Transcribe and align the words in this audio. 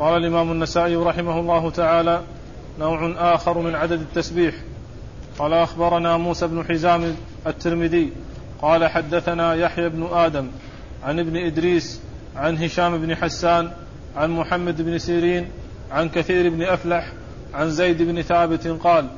قال 0.00 0.16
الإمام 0.16 0.52
النسائي 0.52 0.96
رحمه 0.96 1.40
الله 1.40 1.70
تعالى 1.70 2.22
نوع 2.78 3.14
آخر 3.34 3.58
من 3.58 3.74
عدد 3.74 4.00
التسبيح. 4.00 4.54
قال 5.38 5.52
أخبرنا 5.52 6.16
موسى 6.16 6.46
بن 6.46 6.64
حزام 6.64 7.16
الترمذي. 7.46 8.12
قال 8.62 8.86
حدثنا 8.86 9.54
يحيى 9.54 9.88
بن 9.88 10.08
آدم 10.12 10.48
عن 11.04 11.18
ابن 11.18 11.36
إدريس 11.36 12.00
عن 12.36 12.58
هشام 12.58 12.98
بن 12.98 13.16
حسان 13.16 13.70
عن 14.16 14.30
محمد 14.30 14.82
بن 14.82 14.98
سيرين 14.98 15.48
عن 15.90 16.08
كثير 16.08 16.50
بن 16.50 16.62
أفلح 16.62 17.12
عن 17.54 17.70
زيد 17.70 18.02
بن 18.02 18.22
ثابت 18.22 18.66
قال 18.66 19.08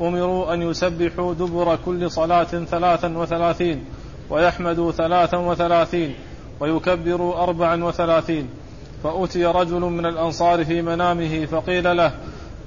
أمروا 0.00 0.54
أن 0.54 0.62
يسبحوا 0.62 1.34
دبر 1.34 1.76
كل 1.84 2.10
صلاة 2.10 2.44
ثلاثا 2.44 3.18
وثلاثين 3.18 3.84
ويحمدوا 4.30 4.92
ثلاثا 4.92 5.36
وثلاثين 5.36 6.14
ويكبروا 6.60 7.42
أربعا 7.42 7.84
وثلاثين. 7.84 8.48
فأتي 9.06 9.44
رجل 9.46 9.80
من 9.80 10.06
الأنصار 10.06 10.64
في 10.64 10.82
منامه 10.82 11.46
فقيل 11.46 11.96
له 11.96 12.12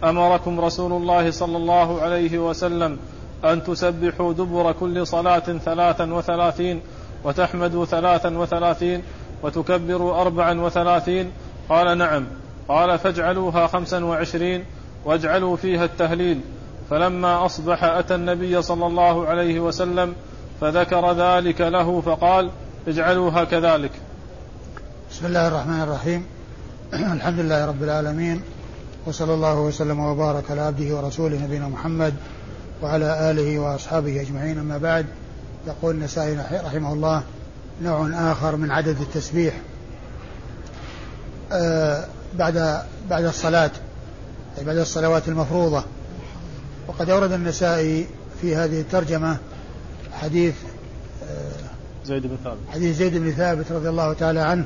أمركم 0.03 0.59
رسول 0.59 0.91
الله 0.91 1.31
صلى 1.31 1.57
الله 1.57 2.01
عليه 2.01 2.39
وسلم 2.39 2.97
أن 3.45 3.63
تسبحوا 3.63 4.33
دبر 4.33 4.71
كل 4.71 5.07
صلاة 5.07 5.39
ثلاثا 5.39 6.13
وثلاثين 6.13 6.81
وتحمدوا 7.23 7.85
ثلاثا 7.85 8.37
وثلاثين 8.37 9.03
وتكبروا 9.43 10.21
أربعا 10.21 10.61
وثلاثين؟ 10.61 11.31
قال 11.69 11.97
نعم. 11.97 12.25
قال 12.69 12.99
فاجعلوها 12.99 13.67
خمسا 13.67 14.05
وعشرين 14.05 14.65
واجعلوا 15.05 15.55
فيها 15.55 15.85
التهليل. 15.85 16.41
فلما 16.89 17.45
أصبح 17.45 17.83
أتى 17.83 18.15
النبي 18.15 18.61
صلى 18.61 18.85
الله 18.87 19.27
عليه 19.27 19.59
وسلم 19.59 20.13
فذكر 20.61 21.11
ذلك 21.11 21.61
له 21.61 22.01
فقال 22.01 22.49
اجعلوها 22.87 23.43
كذلك. 23.43 23.91
بسم 25.11 25.25
الله 25.25 25.47
الرحمن 25.47 25.81
الرحيم. 25.81 26.25
الحمد 26.93 27.39
لله 27.39 27.65
رب 27.65 27.83
العالمين 27.83 28.41
وصلى 29.05 29.33
الله 29.33 29.59
وسلم 29.59 29.99
وبارك 29.99 30.51
على 30.51 30.61
عبده 30.61 30.95
ورسوله 30.95 31.43
نبينا 31.43 31.67
محمد 31.67 32.13
وعلى 32.81 33.31
آله 33.31 33.59
وأصحابه 33.59 34.21
أجمعين. 34.21 34.57
أما 34.57 34.77
بعد 34.77 35.05
يقول 35.67 35.95
النسائي 35.95 36.37
رحمه 36.65 36.93
الله 36.93 37.23
نوع 37.81 38.31
آخر 38.31 38.55
من 38.55 38.71
عدد 38.71 39.01
التسبيح. 39.01 39.53
آه 41.51 42.05
بعد 42.37 42.83
بعد 43.09 43.23
الصلاة 43.23 43.71
أي 44.57 44.63
بعد 44.63 44.77
الصلوات 44.77 45.27
المفروضة. 45.27 45.83
وقد 46.87 47.09
أورد 47.09 47.31
النسائي 47.31 48.07
في 48.41 48.55
هذه 48.55 48.81
الترجمة 48.81 49.37
حديث 50.13 50.55
آه 51.23 52.05
زيد 52.05 52.27
بن 52.27 52.37
ثابت. 52.43 52.59
حديث 52.73 52.97
زيد 52.97 53.17
بن 53.17 53.31
ثابت 53.31 53.71
رضي 53.71 53.89
الله 53.89 54.13
تعالى 54.13 54.39
عنه. 54.39 54.65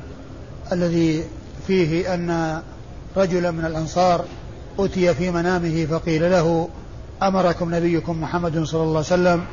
الذي 0.71 1.23
فيه 1.67 2.13
أن 2.13 2.61
رجلا 3.17 3.51
من 3.51 3.65
الأنصار 3.65 4.25
أتي 4.79 5.13
في 5.13 5.31
منامه 5.31 5.85
فقيل 5.85 6.31
له 6.31 6.69
أمركم 7.23 7.75
نبيكم 7.75 8.21
محمد 8.21 8.63
صلى 8.63 8.81
الله 8.81 8.89
عليه 8.89 8.99
وسلم 8.99 9.43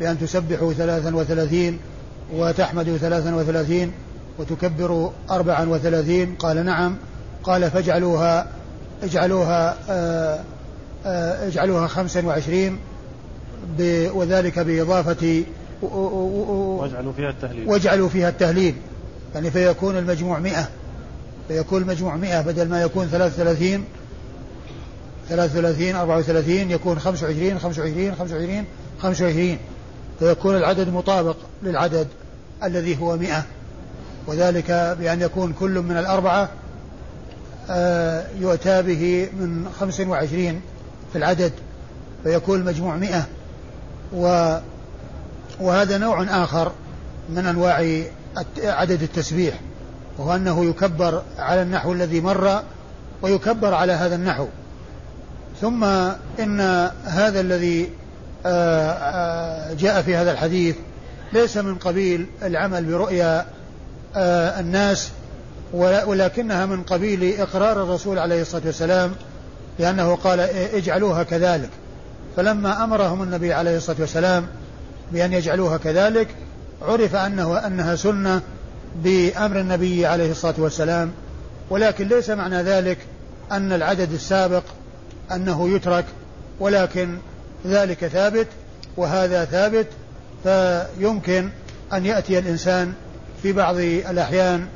بأن 0.00 0.20
تسبحوا 0.20 0.72
ثلاثا 0.72 1.16
وثلاثين 1.16 1.78
وتحمدوا 2.34 2.96
ثلاثا 2.96 3.34
وثلاثين 3.34 3.92
وتكبروا 4.38 5.10
أربعا 5.30 5.64
وثلاثين؟ 5.64 6.34
قال 6.34 6.64
نعم. 6.64 6.96
قال 7.42 7.70
فاجعلوها 7.70 8.46
اجعلوها 9.02 9.76
آه، 9.90 10.40
آه، 11.06 11.46
اجعلوها 11.48 11.86
خمسا 11.86 12.26
وعشرين 12.26 12.78
وذلك 14.14 14.58
بإضافة 14.58 15.42
واجعلوا 15.82 17.12
فيها 17.12 17.30
التهليل. 17.30 17.68
واجعلوا 17.68 18.08
فيها 18.08 18.28
التهليل. 18.28 18.74
يعني 19.34 19.50
فيكون 19.50 19.98
المجموع 19.98 20.38
مئة. 20.38 20.68
فيكون 21.48 21.82
المجموع 21.82 22.16
مئة 22.16 22.40
بدل 22.40 22.68
ما 22.68 22.82
يكون 22.82 23.06
ثلاث 23.06 23.34
ثلاثين 23.36 23.84
ثلاث 25.28 25.52
ثلاثين 25.52 25.96
أربعة 25.96 26.18
وثلاثين 26.18 26.70
يكون 26.70 26.98
خمس 26.98 27.22
وعشرين 27.22 27.58
خمس 27.58 27.78
وعشرين 27.78 28.14
خمس 28.14 28.32
وعشرين 28.32 28.64
خمس 29.02 29.20
وعشرين. 29.20 29.58
فيكون 30.18 30.56
العدد 30.56 30.88
مطابق 30.88 31.36
للعدد 31.62 32.08
الذي 32.62 33.00
هو 33.00 33.16
مئة. 33.16 33.44
وذلك 34.26 34.96
بأن 35.00 35.20
يكون 35.20 35.52
كل 35.52 35.80
من 35.80 35.96
الأربعة 35.96 36.48
آه، 37.70 38.26
يؤتى 38.40 38.82
به 38.82 39.28
من 39.32 39.68
خمس 39.80 40.00
وعشرين 40.00 40.60
في 41.12 41.18
العدد. 41.18 41.52
فيكون 42.24 42.60
المجموع 42.60 42.96
مئة. 42.96 43.26
و 44.12 44.56
وهذا 45.60 45.98
نوع 45.98 46.44
آخر 46.44 46.72
من 47.28 47.46
أنواع 47.46 48.02
عدد 48.58 49.02
التسبيح 49.02 49.60
وهو 50.18 50.34
أنه 50.34 50.64
يكبر 50.64 51.22
على 51.38 51.62
النحو 51.62 51.92
الذي 51.92 52.20
مر 52.20 52.62
ويكبر 53.22 53.74
على 53.74 53.92
هذا 53.92 54.14
النحو. 54.14 54.46
ثم 55.60 55.84
إن 56.40 56.60
هذا 57.04 57.40
الذي 57.40 57.90
آه، 58.46 58.90
آه، 58.90 59.74
جاء 59.74 60.02
في 60.02 60.16
هذا 60.16 60.32
الحديث 60.32 60.76
ليس 61.32 61.56
من 61.56 61.74
قبيل 61.74 62.26
العمل 62.42 62.84
برؤيا 62.84 63.46
آه، 64.16 64.60
الناس 64.60 65.10
ولكنها 65.72 66.66
من 66.66 66.82
قبيل 66.82 67.40
إقرار 67.40 67.82
الرسول 67.82 68.18
عليه 68.18 68.42
الصلاة 68.42 68.62
والسلام 68.66 69.12
لأنه 69.78 70.14
قال 70.14 70.40
اجعلوها 70.74 71.22
كذلك. 71.22 71.70
فلما 72.36 72.84
أمرهم 72.84 73.22
النبي 73.22 73.52
عليه 73.52 73.76
الصلاة 73.76 73.96
والسلام 74.00 74.46
بأن 75.12 75.32
يجعلوها 75.32 75.76
كذلك 75.76 76.28
عرف 76.84 77.14
أنه 77.14 77.66
أنها 77.66 77.96
سنة 77.96 78.40
بأمر 79.02 79.60
النبي 79.60 80.06
عليه 80.06 80.30
الصلاة 80.30 80.54
والسلام 80.58 81.12
ولكن 81.70 82.08
ليس 82.08 82.30
معنى 82.30 82.62
ذلك 82.62 82.98
أن 83.52 83.72
العدد 83.72 84.12
السابق 84.12 84.62
أنه 85.32 85.68
يترك 85.68 86.04
ولكن 86.60 87.18
ذلك 87.66 88.06
ثابت 88.06 88.46
وهذا 88.96 89.44
ثابت 89.44 89.86
فيمكن 90.44 91.50
أن 91.92 92.06
يأتي 92.06 92.38
الإنسان 92.38 92.92
في 93.42 93.52
بعض 93.52 93.76
الأحيان 93.78 94.66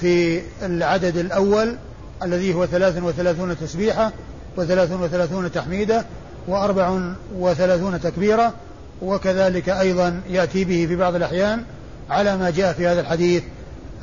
في 0.00 0.42
العدد 0.62 1.16
الأول 1.16 1.76
الذي 2.22 2.54
هو 2.54 2.66
ثلاث 2.66 3.02
وثلاثون 3.02 3.58
تسبيحة 3.58 4.12
وثلاث 4.56 4.92
وثلاثون 4.92 5.52
تحميدة 5.52 6.04
وأربع 6.48 7.00
وثلاثون 7.34 8.00
تكبيرة 8.00 8.54
وكذلك 9.02 9.68
أيضا 9.68 10.20
يأتي 10.30 10.64
به 10.64 10.86
في 10.86 10.96
بعض 10.96 11.14
الأحيان 11.14 11.64
على 12.10 12.36
ما 12.36 12.50
جاء 12.50 12.72
في 12.72 12.86
هذا 12.86 13.00
الحديث 13.00 13.42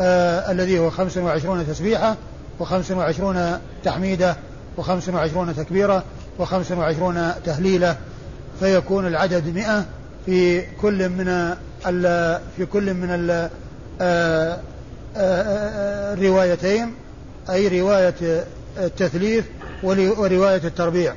آه 0.02 0.52
الذي 0.52 0.80
هو 0.80 0.90
خمس 0.90 1.18
وعشرون 1.18 1.68
تسبيحة 1.68 2.16
وخمس 2.60 2.92
وعشرون 2.92 3.60
تحميدة 3.84 4.36
وخمس 4.78 5.10
وعشرون 5.10 5.56
تكبيرة 5.56 6.04
وخمس 6.40 6.72
وعشرون 6.72 7.32
تهليلة 7.46 7.98
فيكون 8.60 9.08
العدد 9.08 9.56
مئة 9.56 9.86
في 10.26 10.62
كل 10.62 11.10
من 11.10 11.56
في 12.58 12.66
كل 12.66 12.94
من 12.94 13.10
ال 13.10 13.50
آه، 14.02 14.58
آه، 14.58 14.60
آه، 15.18 16.14
الروايتين 16.14 16.94
أي 17.50 17.82
رواية 17.82 18.46
التثليث 18.78 19.46
ورواية 19.84 20.62
التربيع. 20.64 21.14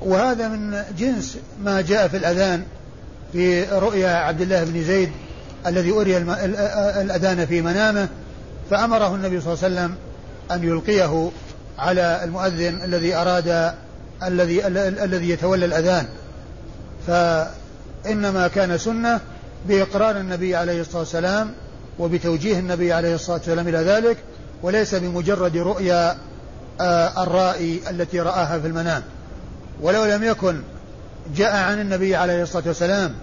وهذا 0.00 0.48
من 0.48 0.82
جنس 0.98 1.38
ما 1.62 1.80
جاء 1.80 2.08
في 2.08 2.16
الأذان 2.16 2.62
في 3.32 3.64
رؤيا 3.64 4.08
عبد 4.08 4.40
الله 4.40 4.64
بن 4.64 4.84
زيد 4.84 5.10
الذي 5.66 5.90
أري 5.90 6.16
الأذان 7.00 7.46
في 7.46 7.62
منامه 7.62 8.08
فأمره 8.70 9.14
النبي 9.14 9.40
صلى 9.40 9.52
الله 9.52 9.64
عليه 9.64 9.74
وسلم 9.74 9.96
أن 10.50 10.68
يلقيه 10.68 11.30
على 11.78 12.20
المؤذن 12.24 12.82
الذي 12.84 13.14
أراد 13.14 13.72
الذي 14.22 14.66
الذي 15.04 15.30
يتولى 15.30 15.64
الأذان. 15.64 16.06
فإنما 17.06 18.48
كان 18.48 18.78
سنة 18.78 19.20
بإقرار 19.68 20.16
النبي 20.16 20.56
عليه 20.56 20.80
الصلاة 20.80 20.98
والسلام 20.98 21.50
وبتوجيه 21.98 22.58
النبي 22.58 22.92
عليه 22.92 23.14
الصلاة 23.14 23.36
والسلام 23.36 23.68
إلى 23.68 23.78
ذلك 23.78 24.16
وليس 24.62 24.94
بمجرد 24.94 25.56
رؤيا 25.56 26.16
آه، 26.80 27.22
الرائي 27.22 27.80
التي 27.90 28.20
رآها 28.20 28.58
في 28.58 28.66
المنام. 28.66 29.02
ولو 29.80 30.04
لم 30.04 30.24
يكن 30.24 30.60
جاء 31.36 31.56
عن 31.56 31.80
النبي 31.80 32.16
عليه 32.16 32.42
الصلاة 32.42 32.64
والسلام 32.66 33.14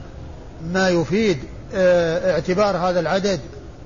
ما 0.73 0.89
يفيد 0.89 1.37
آه، 1.75 2.31
اعتبار 2.31 2.77
هذا 2.77 2.99
العدد 2.99 3.39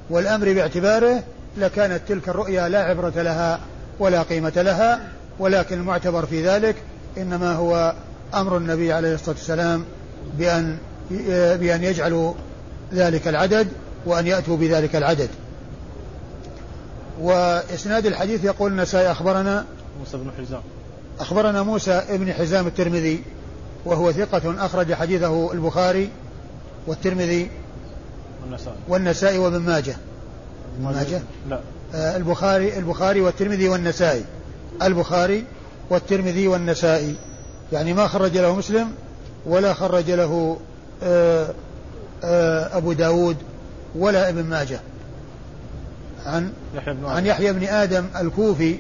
والأمر 0.10 0.54
باعتباره 0.54 1.24
لكانت 1.58 2.02
تلك 2.08 2.30
الرؤيا 2.30 2.70
لا 2.70 2.84
عبرة 2.84 3.22
لها 3.22 3.60
ولا 4.00 4.22
قيمة 4.22 4.54
لها 4.56 5.00
ولكن 5.40 5.80
المعتبر 5.80 6.26
في 6.26 6.48
ذلك 6.48 6.76
إنما 7.18 7.54
هو 7.54 7.94
أمر 8.34 8.58
النبي 8.58 8.94
عليه 8.94 9.14
الصلاة 9.14 9.36
والسلام 9.36 9.86
بأن 10.38 10.78
بأن 11.60 11.84
يجعلوا 11.84 12.34
ذلك 12.94 13.28
العدد 13.28 13.68
وأن 14.06 14.28
يأتوا 14.28 14.58
بذلك 14.58 14.96
العدد. 14.96 15.30
وإسناد 17.22 18.06
الحديث 18.06 18.44
يقول 18.44 18.72
النسائي 18.72 19.12
أخبرنا 19.12 19.66
موسى 20.00 20.18
بن 20.18 20.32
حزام. 20.38 20.62
أخبرنا 21.20 21.64
موسى 21.64 22.04
بن 22.10 22.34
حزام 22.34 22.68
الترمذي 22.68 23.24
وهو 23.86 24.12
ثقة 24.12 24.66
أخرج 24.66 24.94
حديثه 24.94 25.54
البخاري 25.54 26.10
والترمذي 26.88 27.50
والنسائي. 28.44 28.78
والنسائي 28.88 29.38
وابن 29.38 29.60
ماجه. 29.60 29.96
ابن 30.78 30.86
ماجه؟ 30.86 31.22
لا. 31.50 31.60
آه 31.96 32.18
البخاري 32.18 32.78
البخاري 32.78 33.22
والترمذي 33.22 33.70
والنسائي. 33.70 34.24
البخاري 34.82 35.44
والترمذي 35.90 36.48
والنسائي. 36.48 37.16
يعني 37.74 37.94
ما 37.94 38.08
خرج 38.08 38.38
له 38.38 38.56
مسلم 38.56 38.92
ولا 39.46 39.74
خرج 39.74 40.12
له 40.12 40.58
آه 41.04 41.48
آه 42.24 42.78
أبو 42.78 42.94
داود 42.94 43.38
ولا 43.96 44.30
ابن 44.30 44.44
ماجه. 44.44 44.80
عن 46.26 46.52
يحيى 46.76 46.94
بن 46.94 47.06
عن 47.06 47.26
يحيى 47.26 47.54
بن 47.54 47.64
آدم 47.64 48.06
الكوفي 48.22 48.78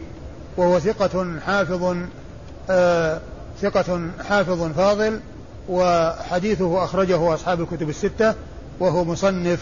وهو 0.57 0.80
ثقة 0.80 1.39
حافظ 1.45 1.98
ثقة 3.61 4.09
حافظ 4.29 4.71
فاضل 4.71 5.19
وحديثه 5.69 6.83
أخرجه 6.83 7.33
أصحاب 7.33 7.61
الكتب 7.61 7.89
الستة 7.89 8.35
وهو 8.79 9.03
مصنف 9.03 9.59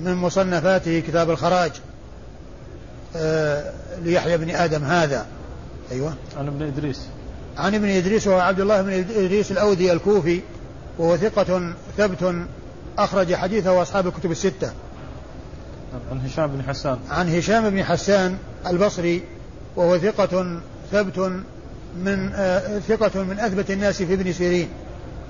من 0.00 0.14
مصنفاته 0.14 1.00
كتاب 1.00 1.30
الخراج 1.30 1.72
آه 3.16 3.72
ليحيى 4.02 4.36
بن 4.36 4.50
آدم 4.50 4.84
هذا. 4.84 5.26
أيوة. 5.92 6.14
عن 6.36 6.46
ابن 6.46 6.62
إدريس. 6.62 7.00
عن 7.56 7.74
ابن 7.74 7.88
إدريس 7.88 8.26
وهو 8.26 8.40
عبد 8.40 8.60
الله 8.60 8.82
بن 8.82 8.92
إدريس 8.92 9.52
الأودي 9.52 9.92
الكوفي 9.92 10.40
وهو 10.98 11.16
ثقة 11.16 11.72
ثبت 11.96 12.34
أخرج 12.98 13.34
حديثه 13.34 13.82
أصحاب 13.82 14.06
الكتب 14.06 14.30
الستة. 14.30 14.70
عن 16.10 16.20
هشام 16.26 16.46
بن 16.46 16.62
حسان. 16.62 16.98
عن 17.10 17.34
هشام 17.34 17.70
بن 17.70 17.84
حسان 17.84 18.38
البصري 18.66 19.22
وهو 19.76 19.98
ثقة 19.98 20.60
ثبت 20.92 21.32
من 21.96 22.32
آه 22.34 22.78
ثقة 22.78 23.22
من 23.22 23.38
أثبت 23.38 23.70
الناس 23.70 24.02
في 24.02 24.14
ابن 24.14 24.32
سيرين. 24.32 24.68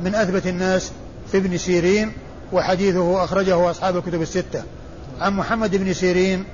من 0.00 0.14
أثبت 0.14 0.46
الناس 0.46 0.92
في 1.32 1.38
ابن 1.38 1.58
سيرين 1.58 2.12
وحديثه 2.52 3.24
أخرجه 3.24 3.70
أصحاب 3.70 3.96
الكتب 3.96 4.22
الستة. 4.22 4.62
عن 5.20 5.36
محمد 5.36 5.76
بن 5.76 5.92
سيرين 5.92 6.44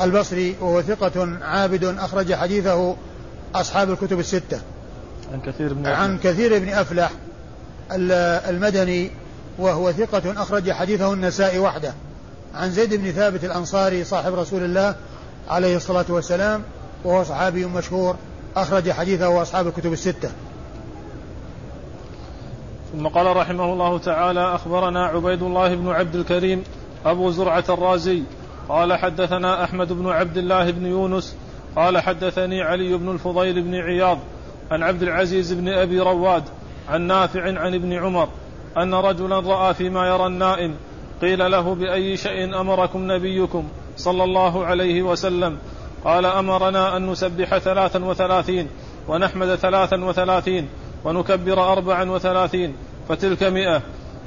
البصري 0.00 0.56
وهو 0.60 0.82
ثقة 0.82 1.38
عابد 1.42 1.84
أخرج 1.84 2.34
حديثه 2.34 2.96
أصحاب 3.54 3.90
الكتب 3.90 4.18
الستة. 4.18 4.60
عن 5.32 5.40
كثير 5.40 5.74
بن 5.74 5.86
عن 5.86 6.18
كثير 6.18 6.58
بن 6.58 6.68
أفلح 6.68 7.12
المدني 7.90 9.10
وهو 9.58 9.92
ثقة 9.92 10.42
أخرج 10.42 10.70
حديثه 10.70 11.12
النساء 11.12 11.58
وحده. 11.58 11.92
عن 12.54 12.70
زيد 12.70 12.94
بن 12.94 13.12
ثابت 13.12 13.44
الأنصاري 13.44 14.04
صاحب 14.04 14.34
رسول 14.34 14.64
الله 14.64 14.94
عليه 15.48 15.76
الصلاة 15.76 16.04
والسلام 16.08 16.62
وهو 17.04 17.24
صحابي 17.24 17.66
مشهور. 17.66 18.16
أخرج 18.62 18.90
حديثه 18.90 19.42
أصحاب 19.42 19.66
الكتب 19.66 19.92
الستة. 19.92 20.30
ثم 22.92 23.06
قال 23.06 23.36
رحمه 23.36 23.72
الله 23.72 23.98
تعالى 23.98 24.54
أخبرنا 24.54 25.06
عبيد 25.06 25.42
الله 25.42 25.74
بن 25.74 25.88
عبد 25.88 26.14
الكريم 26.14 26.64
أبو 27.06 27.30
زرعة 27.30 27.64
الرازي. 27.68 28.22
قال 28.68 28.92
حدثنا 28.92 29.64
أحمد 29.64 29.92
بن 29.92 30.08
عبد 30.08 30.38
الله 30.38 30.70
بن 30.70 30.86
يونس. 30.86 31.36
قال 31.76 31.98
حدثني 31.98 32.62
علي 32.62 32.96
بن 32.96 33.08
الفضيل 33.08 33.62
بن 33.62 33.74
عياض 33.74 34.18
عن 34.70 34.82
عبد 34.82 35.02
العزيز 35.02 35.52
بن 35.52 35.68
أبي 35.68 36.00
رواد 36.00 36.44
عن 36.88 37.02
نافع 37.02 37.42
عن 37.42 37.74
ابن 37.74 37.92
عمر 37.92 38.28
أن 38.76 38.94
رجلا 38.94 39.40
رأى 39.40 39.74
فيما 39.74 40.08
يرى 40.08 40.26
النائم. 40.26 40.74
قيل 41.22 41.50
له 41.50 41.74
بأي 41.74 42.16
شيء 42.16 42.60
أمركم 42.60 43.12
نبيكم 43.12 43.68
صلى 43.96 44.24
الله 44.24 44.66
عليه 44.66 45.02
وسلم؟ 45.02 45.58
قال 46.08 46.26
أمرنا 46.26 46.96
أن 46.96 47.06
نسبح 47.06 47.58
ثلاثا 47.58 48.04
وثلاثين 48.04 48.68
ونحمد 49.08 49.54
ثلاثا 49.54 50.04
وثلاثين 50.04 50.68
ونكبر 51.04 51.72
أربعا 51.72 52.04
وثلاثين 52.04 52.76
فتلك 53.08 53.42
مئة. 53.42 53.82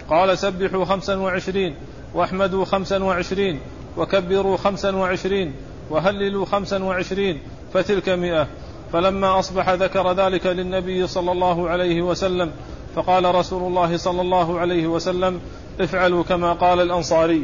قال 0.09 0.37
سبحوا 0.37 0.85
خمسا 0.85 1.15
وعشرين 1.15 1.75
واحمدوا 2.13 2.65
خمسا 2.65 3.03
وعشرين 3.03 3.59
وكبروا 3.97 4.57
خمسا 4.57 4.95
وعشرين 4.95 5.53
وهللوا 5.89 6.45
خمسا 6.45 6.83
وعشرين 6.83 7.41
فتلك 7.73 8.09
مئة. 8.09 8.47
فلما 8.93 9.39
أصبح 9.39 9.69
ذكر 9.69 10.13
ذلك 10.13 10.45
للنبي 10.45 11.07
صلى 11.07 11.31
الله 11.31 11.69
عليه 11.69 12.01
وسلم 12.01 12.51
فقال 12.95 13.35
رسول 13.35 13.63
الله 13.63 13.97
صلى 13.97 14.21
الله 14.21 14.59
عليه 14.59 14.87
وسلم 14.87 15.41
افعلوا 15.79 16.23
كما 16.23 16.53
قال 16.53 16.81
الأنصاري. 16.81 17.43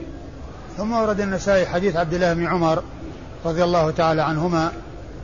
ثم 0.77 0.93
ورد 0.93 1.21
النسائي 1.21 1.65
حديث 1.65 1.95
عبد 1.95 2.13
الله 2.13 2.33
بن 2.33 2.47
عمر 2.47 2.83
رضي 3.45 3.63
الله 3.63 3.91
تعالى 3.91 4.21
عنهما 4.21 4.71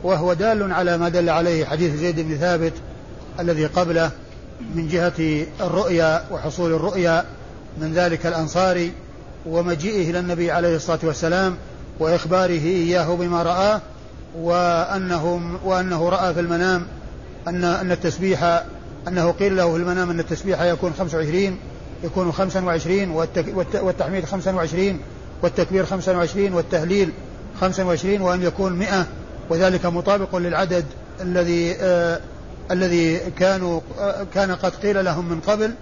وهو 0.02 0.32
دال 0.32 0.72
على 0.72 0.98
ما 0.98 1.08
دل 1.08 1.30
عليه 1.30 1.64
حديث 1.64 1.94
زيد 1.94 2.20
بن 2.20 2.36
ثابت 2.36 2.72
الذي 3.40 3.66
قبله 3.66 4.10
من 4.74 4.88
جهة 4.88 5.46
الرؤيا 5.60 6.24
وحصول 6.30 6.72
الرؤيا 6.72 7.24
من 7.78 7.92
ذلك 7.92 8.26
الأنصاري 8.26 8.92
ومجيئه 9.46 10.10
إلى 10.10 10.18
النبي 10.18 10.50
عليه 10.50 10.76
الصلاة 10.76 10.98
والسلام 11.02 11.56
وإخباره 12.00 12.64
إياه 12.64 13.14
بما 13.16 13.42
رآه 13.42 13.80
وأنه 14.38 15.40
وأنه 15.64 16.08
رأى 16.08 16.34
في 16.34 16.40
المنام 16.40 16.86
أن 17.48 17.64
أن 17.64 17.92
التسبيح 17.92 18.62
أنه 19.08 19.30
قيل 19.30 19.56
له 19.56 19.72
في 19.72 19.76
المنام 19.76 20.10
أن 20.10 20.20
التسبيح 20.20 20.62
يكون 20.62 20.92
25 20.98 21.58
يكون 22.04 22.32
25 22.32 23.10
والتحميد 23.82 24.24
25 24.24 25.00
والتكبير 25.42 25.86
25 25.86 26.52
والتهليل 26.52 27.12
25 27.60 28.20
وأن 28.20 28.42
يكون 28.42 28.72
100 28.72 29.06
وذلك 29.50 29.86
مطابق 29.86 30.36
للعدد 30.36 30.84
الذي 31.20 31.76
آه 31.80 32.20
الذي 32.70 33.18
كانوا 33.18 33.80
آه 34.00 34.26
كان 34.34 34.54
قد 34.54 34.72
قيل 34.74 35.04
لهم 35.04 35.28
من 35.28 35.40
قبل 35.40 35.74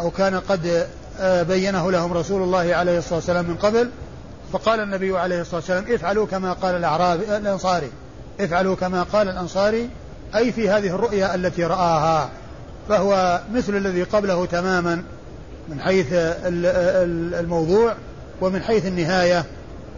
أو 0.00 0.10
كان 0.10 0.40
قد 0.40 0.86
آه 1.20 1.42
بينه 1.42 1.90
لهم 1.90 2.12
رسول 2.12 2.42
الله 2.42 2.74
عليه 2.74 2.98
الصلاة 2.98 3.14
والسلام 3.14 3.44
من 3.44 3.56
قبل. 3.56 3.90
فقال 4.52 4.80
النبي 4.80 5.18
عليه 5.18 5.40
الصلاة 5.40 5.56
والسلام 5.56 5.84
افعلوا 5.94 6.26
كما 6.26 6.52
قال 6.52 6.74
الأعرابي 6.74 7.36
الأنصاري. 7.36 7.90
افعلوا 8.40 8.76
كما 8.76 9.02
قال 9.02 9.28
الأنصاري 9.28 9.88
أي 10.36 10.52
في 10.52 10.70
هذه 10.70 10.94
الرؤيا 10.94 11.34
التي 11.34 11.64
رآها. 11.64 12.30
فهو 12.88 13.40
مثل 13.54 13.76
الذي 13.76 14.02
قبله 14.02 14.46
تماما 14.46 15.02
من 15.68 15.80
حيث 15.80 16.06
الموضوع 16.12 17.94
ومن 18.40 18.62
حيث 18.62 18.86
النهاية. 18.86 19.44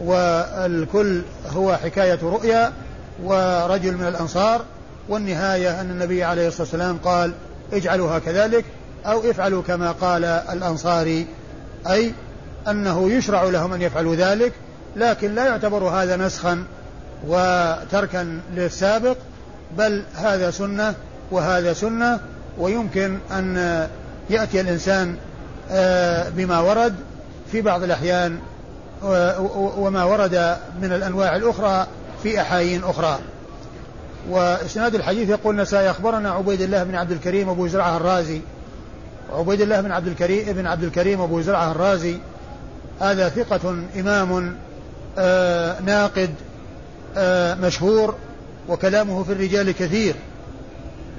والكل 0.01 1.23
هو 1.51 1.77
حكاية 1.77 2.19
رؤيا 2.23 2.73
ورجل 3.23 3.97
من 3.97 4.07
الأنصار 4.07 4.63
والنهاية 5.09 5.81
أن 5.81 5.91
النبي 5.91 6.25
عليه 6.25 6.49
الصلاة 6.49 6.63
والسلام 6.63 6.99
قال 6.99 7.33
اجعلوها 7.73 8.19
كذلك 8.19 8.65
أو 9.07 9.31
افعلوا 9.31 9.63
كما 9.63 9.93
قال 9.93 10.25
الأنصاري. 10.25 11.27
أي 11.91 12.13
أنه 12.69 13.11
يشرع 13.11 13.43
لهم 13.43 13.73
أن 13.73 13.83
يفعلوا 13.83 14.15
ذلك 14.15 14.53
لكن 14.97 15.35
لا 15.35 15.47
يعتبر 15.47 15.85
هذا 15.85 16.17
نسخا 16.17 16.65
وتركا 17.29 18.41
للسابق 18.55 19.17
بل 19.79 20.03
هذا 20.15 20.51
سنة 20.51 20.95
وهذا 21.31 21.73
سنة 21.73 22.21
ويمكن 22.59 23.19
أن 23.31 23.57
يأتي 24.31 24.61
الإنسان 24.61 25.17
بما 26.37 26.61
ورد 26.61 26.95
في 27.53 27.61
بعض 27.61 27.83
الأحيان 27.83 28.39
وما 29.77 30.05
ورد 30.05 30.57
من 30.83 30.93
الأنواع 30.93 31.37
الأخرى 31.37 31.87
في 32.23 32.41
أحايين 32.41 32.85
أخرى. 32.85 33.19
وإسناد 34.31 34.95
الحديث 34.95 35.29
يقول 35.29 35.57
نسائي 35.57 35.91
أخبرنا 35.91 36.31
عبيد 36.31 36.61
الله 36.61 36.85
بن 36.85 36.95
عبد 36.95 37.13
الكريم 37.13 37.49
أبو 37.49 37.67
زرعة 37.67 37.97
الرازي. 37.97 38.41
عبيد 39.33 39.61
الله 39.61 39.81
بن 39.81 39.93
عبد 39.93 40.07
الكريم 40.07 40.49
ابن 40.49 40.67
عبد 40.67 40.85
الكريم 40.85 41.21
أبو 41.21 41.41
زرعة 41.41 41.71
الرازي. 41.71 42.17
هذا 43.01 43.29
ثقة 43.29 43.75
إمام 43.97 44.57
آه 45.19 45.81
ناقد 45.81 46.31
آه 47.17 47.55
مشهور 47.55 48.15
وكلامه 48.69 49.25
في 49.25 49.33
الرجال 49.33 49.71
كثير. 49.71 50.15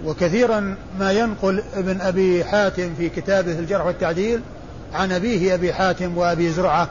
وكثيرا 0.05 0.75
ما 0.99 1.11
ينقل 1.11 1.63
ابن 1.75 2.01
أبي 2.01 2.43
حاتم 2.43 2.93
في 2.97 3.09
كتابه 3.09 3.51
الجرح 3.51 3.85
والتعديل 3.85 4.41
عن 4.93 5.11
أبيه 5.11 5.53
أبي 5.53 5.73
حاتم 5.73 6.17
وأبي 6.17 6.49
زرعة. 6.49 6.89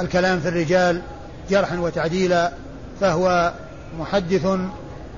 الكلام 0.00 0.40
في 0.40 0.48
الرجال 0.48 1.02
جرحا 1.50 1.78
وتعديلا 1.78 2.52
فهو 3.00 3.52
محدث 3.98 4.46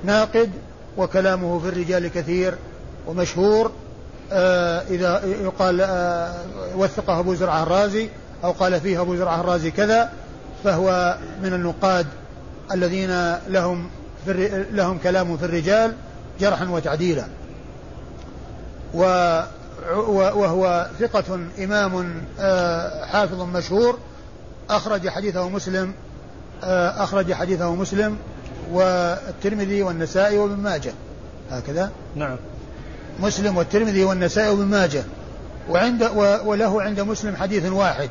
ناقد 0.05 0.51
وكلامه 0.97 1.59
في 1.59 1.69
الرجال 1.69 2.09
كثير 2.09 2.55
ومشهور. 3.07 3.73
آه 4.33 4.83
إذا 4.91 5.23
يقال 5.25 5.81
آه 5.81 6.35
وثقه 6.77 7.19
أبو 7.19 7.35
زرعة 7.35 7.63
الرازي 7.63 8.09
أو 8.45 8.53
قال 8.53 8.81
فيه 8.81 9.01
أبو 9.01 9.17
زرعة 9.17 9.41
الرازي 9.41 9.71
كذا 9.71 10.13
فهو 10.65 11.17
من 11.43 11.53
النقاد 11.53 12.07
الذين 12.73 13.35
لهم 13.49 13.91
في 14.25 14.65
لهم 14.73 14.99
كلام 14.99 15.37
في 15.37 15.45
الرجال 15.45 15.95
جرحا 16.41 16.69
وتعديلا. 16.69 17.25
وهو 18.95 20.89
ثقة 21.01 21.41
إمام 21.59 22.23
حافظ 23.13 23.41
مشهور 23.41 23.99
أخرج 24.71 25.09
حديثه 25.09 25.49
مسلم 25.49 25.95
أخرج 26.62 27.33
حديثه 27.33 27.75
مسلم 27.75 28.17
والترمذي 28.73 29.83
والنسائي 29.83 30.39
وابن 30.39 30.57
ماجه. 30.57 30.93
هكذا؟ 31.50 31.91
نعم. 32.17 32.37
مسلم 33.21 33.57
والترمذي 33.57 34.05
والنسائي 34.05 34.50
وابن 34.50 34.65
ماجه. 34.65 35.05
وعند 35.69 36.03
وله 36.45 36.83
عند 36.83 37.00
مسلم 37.00 37.37
حديث 37.37 37.67
واحد 37.67 38.09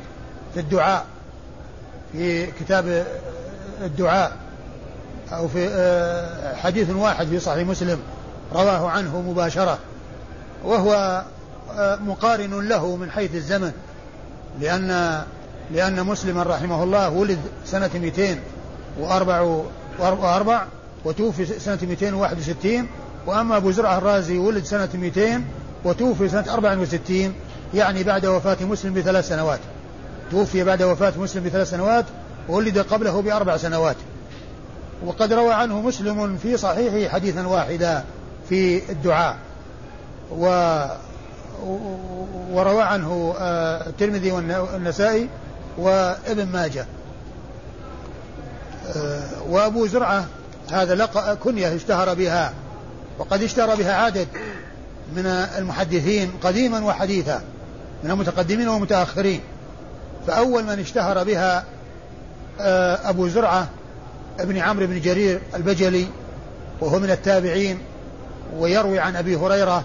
في 0.54 0.60
الدعاء 0.60 1.06
في 2.12 2.46
كتاب 2.46 3.06
الدعاء 3.84 4.32
أو 5.32 5.48
في 5.48 5.68
آه، 5.68 6.54
حديث 6.54 6.90
واحد 6.90 7.26
في 7.26 7.40
صحيح 7.40 7.66
مسلم 7.66 7.98
رواه 8.52 8.88
عنه 8.88 9.20
مباشرة. 9.20 9.78
وهو 10.64 11.24
آه، 11.78 11.96
مقارن 11.96 12.68
له 12.68 12.96
من 12.96 13.10
حيث 13.10 13.34
الزمن 13.34 13.72
لأن 14.60 15.22
لأن 15.72 16.06
مسلما 16.06 16.42
رحمه 16.42 16.82
الله 16.82 17.10
ولد 17.10 17.38
سنة 17.64 17.90
204 17.94 20.66
وتوفي 21.04 21.46
سنة 21.46 21.78
261 21.82 22.86
وأما 23.26 23.56
أبو 23.56 23.70
زرعة 23.70 23.98
الرازي 23.98 24.38
ولد 24.38 24.64
سنة 24.64 24.88
200 24.94 25.42
وتوفي 25.84 26.28
سنة 26.28 26.54
64 26.54 27.34
يعني 27.74 28.02
بعد 28.02 28.26
وفاة 28.26 28.56
مسلم 28.60 28.94
بثلاث 28.94 29.28
سنوات. 29.28 29.60
توفي 30.30 30.64
بعد 30.64 30.82
وفاة 30.82 31.12
مسلم 31.18 31.44
بثلاث 31.44 31.70
سنوات 31.70 32.04
وولد 32.48 32.78
قبله 32.78 33.22
بأربع 33.22 33.56
سنوات. 33.56 33.96
وقد 35.04 35.32
روى 35.32 35.52
عنه 35.52 35.80
مسلم 35.80 36.36
في 36.36 36.56
صحيحه 36.56 37.12
حديثا 37.12 37.46
واحدا 37.46 38.04
في 38.48 38.90
الدعاء. 38.90 39.36
و 40.30 40.46
وروى 42.52 42.82
عنه 42.82 43.34
آه، 43.38 43.88
الترمذي 43.88 44.32
والنسائي 44.32 45.28
وابن 45.80 46.46
ماجه. 46.46 46.86
آه، 48.96 49.42
وابو 49.48 49.86
زرعة 49.86 50.26
هذا 50.72 50.94
لقى 50.94 51.36
كنية 51.36 51.74
اشتهر 51.74 52.14
بها 52.14 52.52
وقد 53.18 53.42
اشتهر 53.42 53.74
بها 53.74 53.92
عدد 53.92 54.28
من 55.16 55.26
المحدثين 55.26 56.30
قديما 56.42 56.84
وحديثا 56.84 57.42
من 58.04 58.10
المتقدمين 58.10 58.68
والمتأخرين. 58.68 59.40
فأول 60.26 60.64
من 60.64 60.78
اشتهر 60.78 61.24
بها 61.24 61.64
آه، 62.60 63.10
أبو 63.10 63.28
زرعة 63.28 63.68
ابن 64.40 64.56
عمرو 64.56 64.86
بن 64.86 65.00
جرير 65.00 65.40
البجلي 65.54 66.06
وهو 66.80 66.98
من 66.98 67.10
التابعين 67.10 67.78
ويروي 68.56 68.98
عن 68.98 69.16
أبي 69.16 69.36
هريرة 69.36 69.84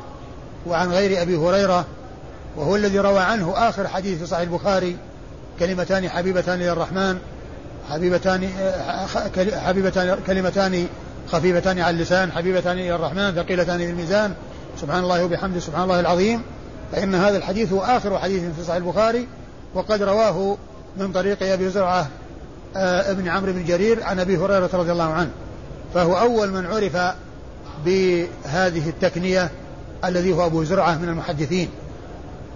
وعن 0.67 0.91
غير 0.91 1.21
أبي 1.21 1.37
هريرة 1.37 1.85
وهو 2.57 2.75
الذي 2.75 2.99
روى 2.99 3.19
عنه 3.19 3.53
آخر 3.69 3.87
حديث 3.87 4.19
في 4.19 4.25
صحيح 4.25 4.41
البخاري 4.41 4.97
كلمتان 5.59 6.09
حبيبتان 6.09 6.59
للرحمن 6.59 7.17
حبيبتان 7.89 8.49
حبيبتان 9.65 10.17
كلمتان 10.27 10.87
خفيفتان 11.31 11.79
على 11.79 11.95
اللسان 11.95 12.31
حبيبتان 12.31 12.77
إلى 12.77 12.95
الرحمن 12.95 13.31
ثقيلتان 13.31 13.77
في 13.77 13.89
الميزان. 13.89 14.33
سبحان 14.81 15.03
الله 15.03 15.25
وبحمده 15.25 15.59
سبحان 15.59 15.83
الله 15.83 15.99
العظيم. 15.99 16.41
فإن 16.91 17.15
هذا 17.15 17.37
الحديث 17.37 17.73
هو 17.73 17.81
آخر 17.81 18.19
حديث 18.19 18.43
في 18.57 18.63
صحيح 18.63 18.75
البخاري 18.75 19.27
وقد 19.73 20.03
رواه 20.03 20.57
من 20.97 21.11
طريق 21.11 21.43
أبي 21.43 21.69
زرعة 21.69 22.07
آه، 22.77 23.11
ابن 23.11 23.27
عمرو 23.27 23.53
بن 23.53 23.65
جرير 23.65 24.03
عن 24.03 24.19
أبي 24.19 24.37
هريرة 24.37 24.69
رضي 24.73 24.91
الله 24.91 25.13
عنه. 25.13 25.29
فهو 25.93 26.17
أول 26.17 26.51
من 26.51 26.65
عرف 26.65 26.97
بهذه 27.85 28.89
التكنية 28.89 29.51
الذي 30.05 30.33
هو 30.33 30.45
أبو 30.45 30.63
زرعة 30.63 30.97
من 30.97 31.09
المحدثين. 31.09 31.69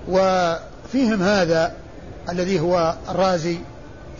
وفيهم 0.07 1.23
هذا 1.23 1.73
الذي 2.31 2.59
هو 2.59 2.95
الرازي 3.09 3.57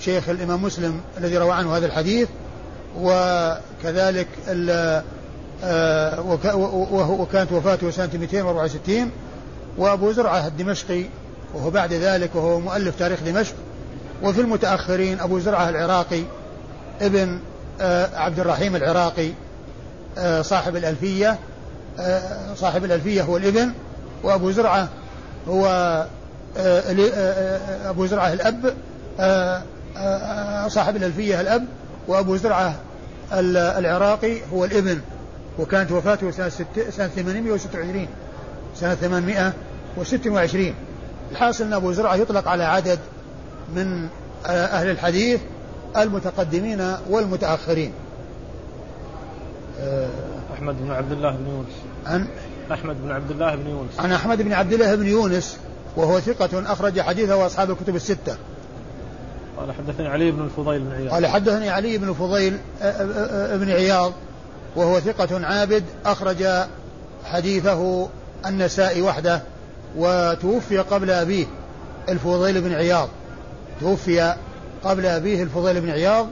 شيخ 0.02 0.30
الإمام 0.30 0.64
مسلم 0.64 1.02
الذي 1.18 1.38
روى 1.38 1.52
عنه 1.52 1.78
هذا 1.78 1.86
الحديث 1.86 2.30
وكذلك 2.98 4.28
آه، 5.64 6.22
وكانت 7.10 7.52
وفاته 7.52 7.92
سنة 7.92 8.10
264 8.14 9.12
وأبو 9.78 10.12
زرعة 10.12 10.48
الدمشقي 10.48 11.06
وهو 11.54 11.70
بعد 11.70 11.94
ذلك 11.94 12.36
وهو 12.36 12.60
مؤلف 12.60 13.00
تاريخ 13.00 13.20
دمشق 13.26 13.54
وفي 14.24 14.42
المتأخرين 14.42 15.20
أبو 15.20 15.40
زرعة 15.40 15.70
العراقي 15.70 16.24
ابن 17.02 17.40
آه، 17.82 18.18
عبد 18.18 18.40
الرحيم 18.40 18.76
العراقي 18.76 19.30
آه، 20.18 20.42
صاحب 20.42 20.76
الألفية 20.76 21.40
صاحب 22.56 22.84
الألفية 22.84 23.24
هو 23.24 23.38
الابن 23.38 23.72
وأبو 24.24 24.52
زرعة 24.52 24.88
هو 25.48 25.66
أبو 26.58 28.06
زرعة 28.06 28.34
الأب 28.34 28.74
صاحب 30.70 30.96
الألفية 30.96 31.42
الأب 31.42 31.66
وأبو 32.08 32.36
زرعة 32.36 32.76
العراقي 33.34 34.38
هو 34.54 34.66
الإبن 34.66 35.00
وكانت 35.60 35.92
وفاته 35.92 36.32
سنة, 36.32 36.50
سنة 36.90 37.08
826 37.08 38.08
سنة 38.76 38.96
826 38.96 40.74
الحاصل 41.32 41.64
أن 41.64 41.74
أبو 41.74 41.92
زرعة 41.92 42.16
يطلق 42.16 42.48
على 42.48 42.64
عدد 42.64 43.00
من 43.76 44.08
أهل 44.46 44.90
الحديث 44.90 45.42
المتقدمين 45.98 46.94
والمتأخرين. 47.10 47.94
أحمد 50.54 50.76
بن 50.82 50.92
عبد 50.92 51.12
الله 51.12 51.32
بن 51.32 51.48
يونس. 51.48 51.72
عن؟ 52.06 52.28
أحمد 52.72 53.02
بن 53.04 53.12
عبد 53.12 53.32
الله 53.32 53.56
بن 53.56 53.70
يونس. 53.70 54.00
عن 54.00 54.12
أحمد 54.12 54.42
بن 54.42 54.54
عبد 54.54 54.74
الله 54.74 54.96
بن 54.96 55.08
يونس. 55.08 55.58
وهو 56.00 56.20
ثقة 56.20 56.74
أخرج 56.74 57.02
حديثه 57.02 57.36
وأصحاب 57.36 57.72
الكتب 57.72 57.96
الستة. 57.96 58.38
قال 59.58 59.72
حدثني 59.72 60.08
علي 60.08 60.32
بن 60.32 60.42
الفضيل 60.42 60.80
بن 60.80 60.92
عياض. 60.92 61.14
قال 61.14 61.28
حدثني 61.28 61.70
علي 61.70 61.98
بن 61.98 62.10
الفضيل 62.10 62.58
بن 63.60 63.70
عياض 63.70 64.14
وهو 64.76 65.00
ثقة 65.00 65.46
عابد 65.46 65.84
أخرج 66.06 66.46
حديثه 67.26 68.08
النسائي 68.46 69.02
وحده 69.02 69.42
وتوفي 69.98 70.78
قبل 70.78 71.12
أبيه 71.12 71.46
الفضيل 72.10 72.62
بن 72.62 72.74
عياض. 72.74 73.10
توفي 73.82 74.36
قبل 74.84 75.06
أبيه 75.06 75.44
الفضيل 75.44 75.82
بن 75.82 75.90
عياض 75.90 76.28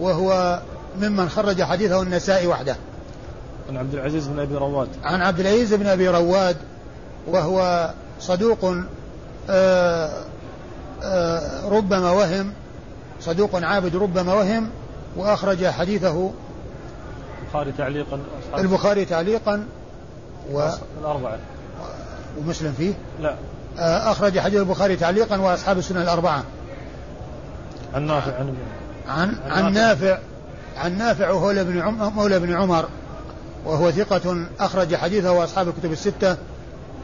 وهو 0.00 0.60
ممن 1.00 1.28
خرج 1.28 1.62
حديثه 1.62 2.02
النسائي 2.02 2.46
وحده. 2.46 2.76
عن 3.68 3.76
عبد 3.76 3.94
العزيز 3.94 4.28
بن 4.28 4.38
أبي 4.38 4.54
رواد. 4.54 4.88
عن 5.04 5.22
عبد 5.22 5.40
العزيز 5.40 5.74
بن 5.74 5.86
أبي 5.86 6.08
رواد 6.08 6.56
وهو 7.26 7.90
صدوق 8.20 8.74
ربما 11.64 12.10
وهم 12.10 12.52
صدوق 13.20 13.64
عابد 13.64 13.96
ربما 13.96 14.34
وهم 14.34 14.70
وأخرج 15.16 15.66
حديثه 15.66 16.30
البخاري 17.42 17.72
تعليقا 17.72 18.20
البخاري 18.58 19.04
تعليقا 19.04 19.66
و 20.52 20.68
الأربعة. 21.00 21.38
ومسلم 22.38 22.74
فيه؟ 22.78 22.92
لا. 23.20 23.34
آه، 23.78 24.12
أخرج 24.12 24.38
حديث 24.38 24.60
البخاري 24.60 24.96
تعليقا 24.96 25.36
وأصحاب 25.36 25.78
السنة 25.78 26.02
الأربعة. 26.02 26.44
عن 27.94 28.06
نافع. 28.06 28.38
عن 28.38 28.54
عن, 29.08 29.36
عن 29.50 29.72
نافع. 29.72 30.18
عن 30.76 30.98
نافع 30.98 31.30
وهو 31.30 31.50
ابن 31.50 31.82
مولى 32.14 32.38
بن 32.38 32.52
عمر 32.54 32.88
وهو 33.64 33.90
ثقة 33.90 34.46
أخرج 34.60 34.96
حديثه 34.96 35.32
وأصحاب 35.32 35.68
الكتب 35.68 35.92
الستة. 35.92 36.36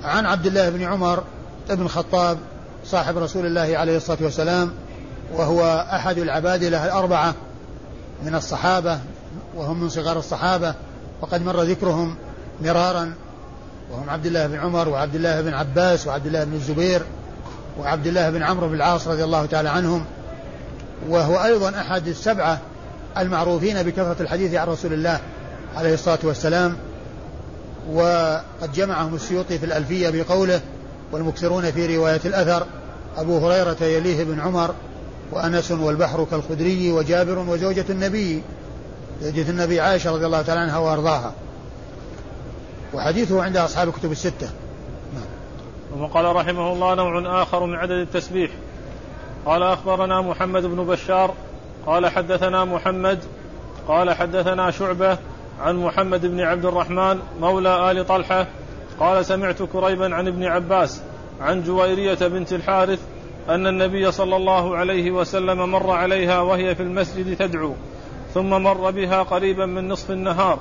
عن 0.04 0.26
عبد 0.26 0.47
الله 0.47 0.71
بن 0.71 0.83
عمر 0.83 1.25
بن 1.75 1.83
الخطاب 1.83 2.39
صاحب 2.85 3.19
رسول 3.19 3.47
الله 3.47 3.79
عليه 3.79 3.97
الصلاة 3.97 4.19
والسلام 4.21 4.73
وهو 5.35 5.87
أحد 5.93 6.19
العبادلة 6.19 6.85
الأربعة 6.85 7.35
من 8.25 8.35
الصحابة 8.35 8.99
وهم 9.57 9.81
من 9.81 9.89
صغار 9.89 10.19
الصحابة 10.19 10.75
وقد 11.21 11.43
مر 11.43 11.63
ذكرهم 11.63 12.15
مرارا 12.63 13.15
وهم 13.91 14.11
عبد 14.11 14.27
الله 14.27 14.47
بن 14.47 14.59
عمر 14.59 14.89
وعبد 14.89 15.15
الله 15.15 15.41
بن 15.41 15.55
عباس 15.55 16.07
وعبد 16.07 16.27
الله 16.27 16.45
بن 16.45 16.55
الزبير 16.55 17.03
وعبد 17.81 18.07
الله 18.07 18.31
بن 18.31 18.43
عمرو 18.43 18.69
بن 18.69 18.75
العاص 18.75 19.09
رضي 19.09 19.25
الله 19.25 19.47
تعالى 19.47 19.69
عنهم 19.69 20.05
وهو 21.09 21.45
أيضا 21.45 21.71
أحد 21.71 22.09
السبعة 22.09 22.61
المعروفين 23.19 23.83
بكثرة 23.83 24.17
الحديث 24.21 24.55
عن 24.55 24.69
رسول 24.69 24.93
الله 24.93 25.21
عليه 25.77 25.95
الصلاة 25.95 26.19
والسلام 26.23 26.77
وقد 27.93 28.73
جمعهم 28.75 29.15
السيوطي 29.15 29.59
في 29.59 29.67
الألفية 29.67 30.11
بقوله 30.11 30.61
والمكثرون 31.12 31.71
في 31.71 31.97
رواية 31.97 32.21
الأثر 32.25 32.67
أبو 33.17 33.38
هريرة 33.38 33.85
يليه 33.85 34.25
بن 34.25 34.41
عمر 34.41 34.75
وأنس 35.33 35.71
والبحر 35.71 36.27
كالخدري 36.31 36.93
وجابر 36.93 37.38
وزوجة 37.38 37.85
النبي 37.91 38.43
زوجة 39.23 39.50
النبي 39.50 39.81
عائشة 39.81 40.12
رضي 40.12 40.27
الله 40.27 40.43
تعالى 40.43 40.61
عنها 40.61 40.79
وأرضاها. 40.79 41.33
وحديثه 42.95 43.43
عند 43.43 43.57
أصحاب 43.57 43.88
الكتب 43.88 44.12
الستة. 44.12 44.50
نعم. 45.15 46.03
وقال 46.03 46.37
رحمه 46.37 46.73
الله 46.73 46.95
نوع 46.95 47.43
آخر 47.43 47.67
من 47.67 47.75
عدد 47.75 47.91
التسبيح. 47.91 48.50
قال 49.47 49.62
أخبرنا 49.62 50.21
محمد 50.21 50.62
بن 50.62 50.85
بشار 50.85 51.35
قال 51.87 52.07
حدثنا 52.07 52.65
محمد 52.65 53.19
قال 53.88 54.11
حدثنا 54.11 54.71
شعبة 54.71 55.19
عن 55.61 55.77
محمد 55.77 56.27
بن 56.27 56.41
عبد 56.41 56.65
الرحمن 56.65 57.19
مولى 57.41 57.91
آل 57.91 58.07
طلحة 58.07 58.47
قال 59.00 59.25
سمعت 59.25 59.62
كريبا 59.62 60.14
عن 60.14 60.26
ابن 60.28 60.45
عباس 60.45 61.02
عن 61.40 61.62
جويرية 61.62 62.19
بنت 62.28 62.52
الحارث 62.52 63.00
أن 63.49 63.67
النبي 63.67 64.11
صلى 64.11 64.37
الله 64.37 64.76
عليه 64.76 65.11
وسلم 65.11 65.71
مر 65.71 65.90
عليها 65.90 66.40
وهي 66.40 66.75
في 66.75 66.83
المسجد 66.83 67.37
تدعو 67.37 67.75
ثم 68.35 68.50
مر 68.50 68.90
بها 68.90 69.23
قريبا 69.23 69.67
من 69.67 69.88
نصف 69.88 70.11
النهار 70.11 70.59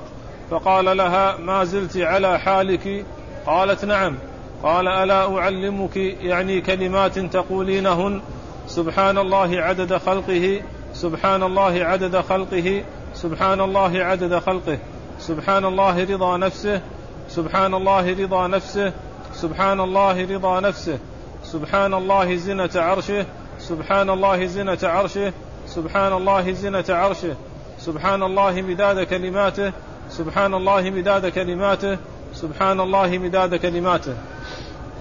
فقال 0.50 0.96
لها 0.96 1.36
ما 1.36 1.64
زلت 1.64 1.96
على 1.96 2.38
حالك؟ 2.38 3.04
قالت 3.46 3.84
نعم. 3.84 4.14
قال 4.62 4.88
ألا 4.88 5.38
أعلمك 5.38 5.96
يعني 5.96 6.60
كلمات 6.60 7.18
تقولينهن؟ 7.18 8.20
سبحان 8.66 9.18
الله 9.18 9.60
عدد 9.60 9.96
خلقه 9.96 10.60
سبحان 10.94 11.42
الله 11.42 11.84
عدد 11.84 12.20
خلقه 12.20 12.84
سبحان 13.14 13.60
الله 13.60 13.98
عدد 13.98 14.38
خلقه 14.38 14.78
سبحان 15.18 15.64
الله 15.64 16.04
رضا 16.04 16.36
نفسه 16.36 16.80
سبحان 17.28 17.74
الله 17.74 18.22
رضا 18.22 18.46
نفسه 18.46 18.92
سبحان 19.34 19.80
الله 19.80 20.34
رضا 20.34 20.60
نفسه 20.60 20.98
سبحان 21.44 21.94
الله 21.94 22.36
زنة 22.36 22.70
عرشه 22.76 23.26
سبحان 23.58 24.10
الله 24.10 24.46
زنة 24.46 24.78
عرشه 24.82 25.32
سبحان 25.66 26.12
الله 26.12 26.52
زنة 26.52 26.84
عرشه 26.88 27.36
سبحان 27.80 28.22
الله 28.22 28.62
مداد 28.62 29.02
كلماته 29.02 29.72
سبحان 30.10 30.54
الله 30.54 30.90
مداد 30.90 31.26
كلماته 31.26 31.98
سبحان 32.34 32.80
الله 32.80 33.18
مداد 33.18 33.54
كلماته. 33.54 34.14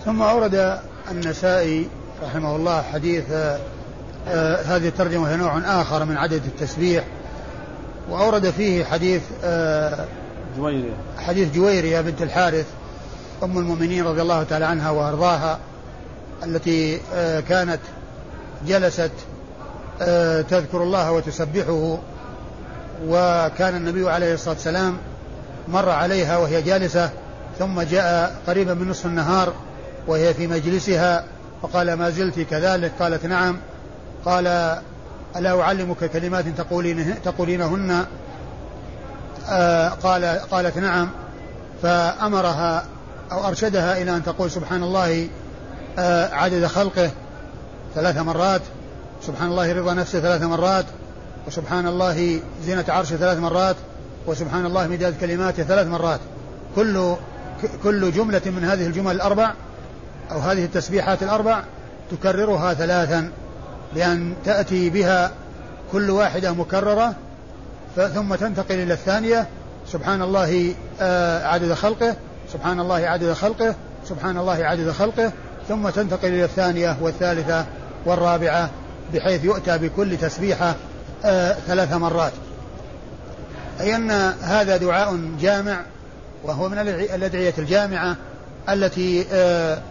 ثم 0.06 0.22
أورد 0.22 0.80
النسائي 1.12 1.90
رحمه 2.24 2.56
الله 2.56 2.82
حديث 2.82 3.32
آه 3.32 4.62
هذه 4.62 4.88
الترجمة 4.88 5.36
نوع 5.36 5.82
آخر 5.82 6.06
من 6.06 6.18
عدد 6.18 6.46
التسبيح 6.46 7.04
وأورد 8.10 8.50
فيه 8.50 8.86
حديث 8.86 9.22
آه 9.44 10.06
جويرية. 10.58 10.94
حديث 11.18 11.54
جويرية 11.56 12.02
بنت 12.02 12.22
الحارث 12.22 12.66
أم 13.44 13.58
المؤمنين 13.58 14.06
رضي 14.06 14.22
الله 14.22 14.44
تعالى 14.44 14.66
عنها 14.66 14.90
وأرضاها 14.90 15.60
التي 16.44 17.00
آه 17.14 17.40
كانت 17.40 17.80
جلست 18.68 19.12
آه 20.02 20.42
تذكر 20.42 20.84
الله 20.84 21.12
وتسبحه 21.12 21.98
وكان 23.08 23.76
النبي 23.76 24.10
عليه 24.10 24.34
الصلاة 24.34 24.54
والسلام 24.54 24.98
مر 25.68 25.90
عليها 25.90 26.38
وهي 26.38 26.62
جالسة 26.62 27.10
ثم 27.60 27.82
جاء 27.82 28.36
قريبا 28.48 28.74
من 28.74 28.88
نصف 28.90 29.06
النهار 29.06 29.54
وهي 30.08 30.34
في 30.34 30.48
مجلسها 30.48 31.24
فقال 31.62 31.94
ما 31.94 32.10
زلت 32.10 32.40
كذلك؟ 32.40 32.92
قالت 33.00 33.26
نعم. 33.26 33.58
قال 34.26 34.48
ألا 35.36 35.62
أعلمك 35.62 36.06
كلمات 36.06 36.46
تقولين 36.58 37.16
تقولينهن؟ 37.26 38.06
قال 40.04 40.26
قالت 40.52 40.78
نعم 40.78 41.10
فأمرها 41.84 42.86
أو 43.32 43.48
أرشدها 43.48 44.02
إلى 44.02 44.16
أن 44.16 44.24
تقول 44.24 44.52
سبحان 44.52 44.84
الله 44.84 45.28
آه 46.00 46.34
عدد 46.34 46.66
خلقه 46.66 47.12
ثلاث 47.96 48.18
مرات 48.18 48.62
سبحان 49.22 49.48
الله 49.48 49.74
رضا 49.74 49.94
نفسه 49.94 50.20
ثلاث 50.20 50.44
مرات 50.44 50.86
وسبحان 51.48 51.88
الله 51.88 52.40
زينة 52.66 52.86
عرشه 52.88 53.16
ثلاث 53.16 53.38
مرات 53.38 53.76
وسبحان 54.28 54.66
الله 54.66 54.88
مداد 54.88 55.16
كلماته 55.20 55.64
ثلاث 55.64 55.88
مرات. 55.88 56.20
كل 56.76 57.16
كل 57.84 58.12
جملة 58.12 58.42
من 58.46 58.64
هذه 58.64 58.88
الجمل 58.88 59.16
الأربع 59.16 59.54
أو 60.32 60.40
هذه 60.40 60.66
التسبيحات 60.66 61.24
الأربع 61.24 61.64
تكررها 62.12 62.74
ثلاثا 62.74 63.32
لأن 63.96 64.34
تأتي 64.46 64.90
بها 64.90 65.32
كل 65.92 66.10
واحدة 66.10 66.54
مكررة 66.54 67.16
ثم 68.06 68.36
تنتقل 68.36 68.76
إلى 68.76 68.94
الثانية. 68.94 69.48
سبحان 69.92 70.22
الله 70.22 70.76
آه، 71.02 71.48
عدد 71.48 71.74
خلقه. 71.74 72.16
سبحان 72.54 72.80
الله 72.80 72.96
عدد 72.96 73.34
خلقه. 73.34 73.76
سبحان 74.06 74.38
الله 74.38 74.66
عدد 74.66 74.92
خلقه. 74.92 75.32
ثم 75.68 75.90
تنتقل 75.90 76.28
إلى 76.28 76.44
الثانية 76.44 76.98
والثالثة 77.02 77.66
والرابعة 78.06 78.70
بحيث 79.14 79.44
يؤتى 79.44 79.78
بكل 79.78 80.18
تسبيحة 80.18 80.76
آه 81.26 81.54
ثلاث 81.68 81.94
مرات. 81.94 82.34
أي 83.82 83.96
أن 83.96 84.12
هذا 84.42 84.78
دعاء 84.78 85.20
جامع 85.42 85.82
وهو 86.44 86.70
من 86.70 86.78
الأدعية 86.80 87.54
الجامعة 87.58 88.16
التي 88.70 89.26
آه 89.32 89.82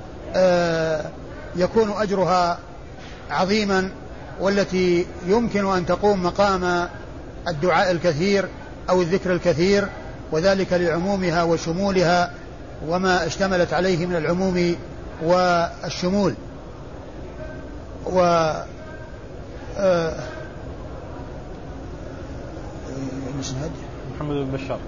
يكون 1.56 1.90
أجرها 1.90 2.58
عظيما 3.30 3.90
والتي 4.40 5.06
يمكن 5.26 5.72
أن 5.72 5.86
تقوم 5.86 6.22
مقام 6.22 6.88
الدعاء 7.48 7.90
الكثير 7.90 8.48
أو 8.90 9.02
الذكر 9.02 9.32
الكثير 9.32 9.88
وذلك 10.32 10.72
لعمومها 10.72 11.42
وشمولها 11.42 12.30
وما 12.88 13.26
اشتملت 13.26 13.72
عليه 13.72 14.06
من 14.06 14.16
العموم 14.16 14.76
والشمول. 15.22 16.34
و 18.06 18.20
آه 19.78 20.14
محمد 24.14 24.34
بن 24.34 24.50
بشار. 24.52 24.78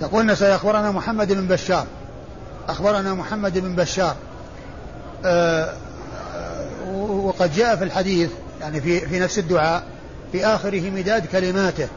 يقول 0.00 0.36
سيخبرنا 0.36 0.90
محمد 0.90 1.32
بن 1.32 1.46
بشار. 1.46 1.86
أخبرنا 2.68 3.14
محمد 3.14 3.58
بن 3.58 3.74
بشار. 3.74 4.16
آه 5.24 5.72
وقد 6.98 7.54
جاء 7.54 7.76
في 7.76 7.84
الحديث 7.84 8.30
يعني 8.60 8.80
في 8.80 9.00
في 9.00 9.20
نفس 9.20 9.38
الدعاء 9.38 9.82
في 10.32 10.46
آخره 10.46 10.90
مداد 10.90 11.26
كلماته 11.26 11.88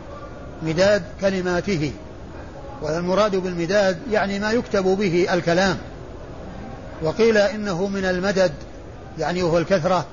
مداد 0.64 1.04
كلماته. 1.22 1.92
والمراد 2.82 3.36
بالمداد 3.36 4.00
يعني 4.12 4.40
ما 4.40 4.52
يكتب 4.52 4.84
به 4.84 5.34
الكلام. 5.34 5.78
وقيل 7.04 7.38
إنه 7.38 7.88
من 7.88 8.06
المدد 8.06 8.52
يعني 9.20 9.44
وهو 9.44 9.58
الكثرة. 9.58 10.06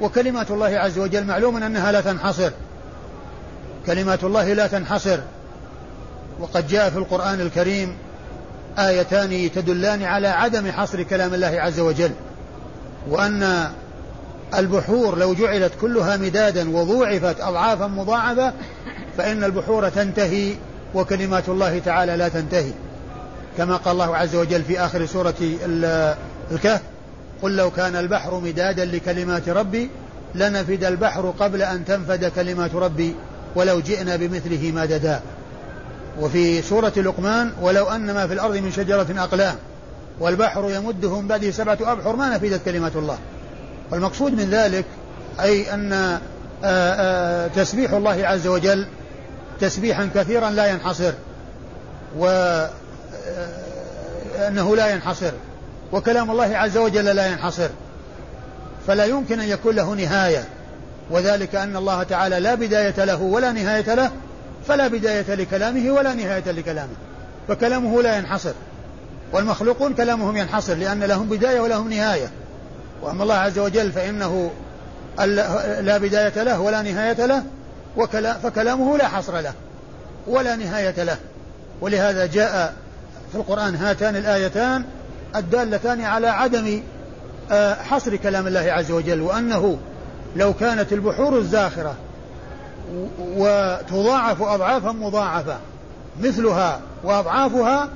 وكلمات 0.00 0.50
الله 0.50 0.66
عز 0.66 0.98
وجل 0.98 1.24
معلوم 1.24 1.56
أنها 1.62 1.92
لا 1.92 2.00
تنحصر. 2.00 2.50
كلمات 3.86 4.24
الله 4.24 4.52
لا 4.52 4.66
تنحصر. 4.66 5.18
وقد 6.40 6.68
جاء 6.68 6.90
في 6.90 6.96
القرآن 6.96 7.40
الكريم 7.40 7.96
آيتان 8.78 9.50
تدلان 9.54 10.02
على 10.02 10.28
عدم 10.28 10.72
حصر 10.72 11.02
كلام 11.02 11.34
الله 11.34 11.60
عز 11.60 11.80
وجل. 11.80 12.10
وأن 13.08 13.70
البحور 14.58 15.18
لو 15.18 15.34
جعلت 15.34 15.72
كلها 15.80 16.16
مدادا 16.16 16.76
وضوعفت 16.76 17.40
أضعافا 17.40 17.86
مضاعفة 17.86 18.52
فإن 19.18 19.44
البحور 19.44 19.88
تنتهي 19.88 20.54
وكلمات 20.94 21.48
الله 21.48 21.78
تعالى 21.78 22.16
لا 22.16 22.28
تنتهي. 22.28 22.72
كما 23.58 23.76
قال 23.76 23.92
الله 23.92 24.16
عز 24.16 24.36
وجل 24.36 24.62
في 24.62 24.80
آخر 24.80 25.06
سورة 25.06 25.34
الكهف 26.52 26.80
قل 27.42 27.56
لو 27.56 27.70
كان 27.70 27.96
البحر 27.96 28.40
مدادا 28.40 28.84
لكلمات 28.84 29.48
ربي 29.48 29.90
لنفد 30.34 30.84
البحر 30.84 31.34
قبل 31.38 31.62
أن 31.62 31.84
تنفد 31.84 32.24
كلمات 32.24 32.74
ربي 32.74 33.14
ولو 33.54 33.80
جئنا 33.80 34.16
بمثله 34.16 34.72
مددا 34.74 35.20
وفي 36.20 36.62
سورة 36.62 36.92
لقمان 36.96 37.52
ولو 37.62 37.86
أن 37.86 38.14
ما 38.14 38.26
في 38.26 38.32
الأرض 38.32 38.56
من 38.56 38.72
شجرة 38.72 39.06
أقلام 39.18 39.54
والبحر 40.20 40.70
يمده 40.70 41.20
من 41.20 41.28
بعده 41.28 41.50
سبعة 41.50 41.78
أبحر 41.80 42.16
ما 42.16 42.36
نفدت 42.36 42.64
كلمات 42.64 42.96
الله. 42.96 43.18
والمقصود 43.90 44.32
من 44.32 44.50
ذلك 44.50 44.84
أي 45.40 45.74
أن 45.74 45.92
آآ 45.92 46.20
آآ 46.64 47.48
تسبيح 47.48 47.92
الله 47.92 48.26
عز 48.26 48.46
وجل 48.46 48.86
تسبيحا 49.60 50.10
كثيرا 50.14 50.50
لا 50.50 50.66
ينحصر 50.66 51.12
وأنه 52.18 52.70
لا 54.76 54.90
ينحصر 54.90 55.32
وكلام 55.92 56.30
الله 56.30 56.56
عز 56.56 56.76
وجل 56.76 57.04
لا 57.04 57.26
ينحصر 57.26 57.68
فلا 58.86 59.04
يمكن 59.04 59.40
أن 59.40 59.48
يكون 59.48 59.76
له 59.76 59.94
نهاية 59.94 60.44
وذلك 61.10 61.54
أن 61.54 61.76
الله 61.76 62.02
تعالى 62.02 62.40
لا 62.40 62.54
بداية 62.54 63.04
له 63.04 63.22
ولا 63.22 63.52
نهاية 63.52 63.94
له 63.94 64.10
فلا 64.68 64.88
بداية 64.88 65.34
لكلامه 65.34 65.90
ولا 65.90 66.14
نهاية 66.14 66.50
لكلامه 66.50 66.94
فكلامه 67.48 68.02
لا 68.02 68.16
ينحصر 68.16 68.52
والمخلوقون 69.32 69.94
كلامهم 69.94 70.36
ينحصر 70.36 70.74
لأن 70.74 71.04
لهم 71.04 71.28
بداية 71.28 71.60
ولهم 71.60 71.92
نهاية. 71.92 72.30
وأما 73.02 73.22
الله 73.22 73.34
عز 73.34 73.58
وجل 73.58 73.92
فإنه 73.92 74.50
لا 75.80 75.98
بداية 75.98 76.42
له 76.42 76.60
ولا 76.60 76.82
نهاية 76.82 77.26
له 77.26 77.44
فكلامه 78.42 78.96
لا 78.96 79.08
حصر 79.08 79.40
له 79.40 79.52
ولا 80.26 80.56
نهاية 80.56 81.02
له. 81.04 81.16
ولهذا 81.80 82.26
جاء 82.26 82.74
في 83.32 83.38
القرآن 83.38 83.76
هاتان 83.76 84.16
الآيتان 84.16 84.84
الدالتان 85.36 86.00
على 86.00 86.28
عدم 86.28 86.82
آه، 87.50 87.74
حصر 87.74 88.16
كلام 88.16 88.46
الله 88.46 88.72
عز 88.72 88.90
وجل 88.90 89.20
وأنه 89.20 89.78
لو 90.36 90.52
كانت 90.52 90.92
البحور 90.92 91.38
الزاخرة 91.38 91.94
وتضاعف 93.18 94.42
أضعافا 94.42 94.92
مضاعفة 94.92 95.56
مثلها 96.22 96.80
وأضعافها 97.04 97.88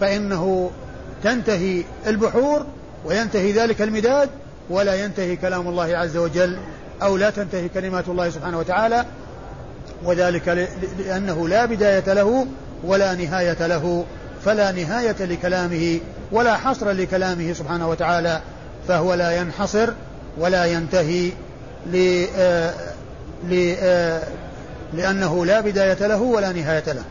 فإنه 0.00 0.70
تنتهي 1.24 1.84
البحور 2.06 2.66
وينتهي 3.04 3.52
ذلك 3.52 3.82
المداد 3.82 4.30
ولا 4.70 4.94
ينتهي 4.94 5.36
كلام 5.36 5.68
الله 5.68 5.96
عز 5.96 6.16
وجل 6.16 6.58
أو 7.02 7.16
لا 7.16 7.30
تنتهي 7.30 7.68
كلمات 7.68 8.08
الله 8.08 8.30
سبحانه 8.30 8.58
وتعالى 8.58 9.04
وذلك 10.04 10.68
لأنه 10.98 11.48
لا 11.48 11.64
بداية 11.64 12.12
له 12.12 12.46
ولا 12.84 13.14
نهاية 13.14 13.66
له 13.66 14.04
فلا 14.44 14.72
نهاية 14.72 15.16
لكلامه 15.20 16.00
ولا 16.32 16.56
حصر 16.56 16.90
لكلامه 16.90 17.52
سبحانه 17.52 17.88
وتعالى 17.88 18.40
فهو 18.88 19.14
لا 19.14 19.40
ينحصر 19.40 19.90
ولا 20.38 20.64
ينتهي 20.64 21.30
ل 21.92 22.24
آه، 22.36 22.74
آه، 23.52 24.22
لأنه 24.94 25.46
لا 25.46 25.60
بداية 25.60 26.06
له 26.06 26.22
ولا 26.22 26.52
نهاية 26.52 26.92
له. 26.92 27.02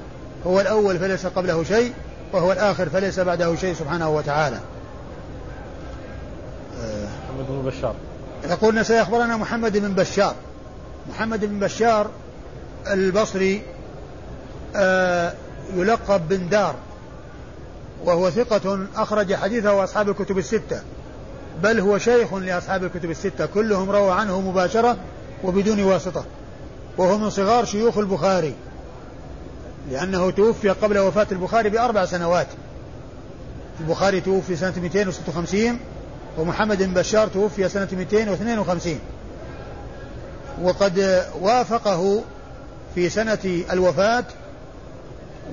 هو 0.47 0.61
الأول 0.61 0.99
فليس 0.99 1.25
قبله 1.25 1.63
شيء 1.63 1.93
وهو 2.33 2.51
الآخر 2.51 2.89
فليس 2.89 3.19
بعده 3.19 3.55
شيء 3.55 3.73
سبحانه 3.73 4.09
وتعالى. 4.09 4.59
محمد 7.39 7.63
بن 7.63 7.69
بشار. 7.69 7.95
يقول 8.43 8.85
سيخبرنا 8.85 9.37
محمد 9.37 9.77
بن 9.77 9.93
بشار. 9.93 10.35
محمد 11.09 11.45
بن 11.45 11.59
بشار 11.59 12.09
البصري 12.87 13.61
آه 14.75 15.33
يلقب 15.75 16.27
بن 16.29 16.49
دار 16.49 16.75
وهو 18.05 18.29
ثقة 18.29 18.87
أخرج 18.95 19.33
حديثه 19.33 19.83
أصحاب 19.83 20.09
الكتب 20.09 20.37
الستة. 20.37 20.81
بل 21.63 21.79
هو 21.79 21.97
شيخ 21.97 22.33
لأصحاب 22.33 22.83
الكتب 22.83 23.11
الستة. 23.11 23.45
كلهم 23.45 23.89
روى 23.89 24.11
عنه 24.11 24.41
مباشرة 24.41 24.97
وبدون 25.43 25.83
واسطة. 25.83 26.25
وهو 26.97 27.17
من 27.17 27.29
صغار 27.29 27.65
شيوخ 27.65 27.97
البخاري 27.97 28.53
لأنه 29.91 30.31
توفي 30.31 30.69
قبل 30.69 30.97
وفاة 30.97 31.27
البخاري 31.31 31.69
بأربع 31.69 32.05
سنوات. 32.05 32.47
البخاري 33.79 34.21
توفي 34.21 34.55
سنة 34.55 34.73
256 34.77 35.79
ومحمد 36.39 36.83
بن 36.83 36.93
بشار 36.93 37.27
توفي 37.27 37.69
سنة 37.69 37.87
252 37.91 38.99
وقد 40.61 41.25
وافقه 41.41 42.23
في 42.95 43.09
سنة 43.09 43.63
الوفاة 43.71 44.23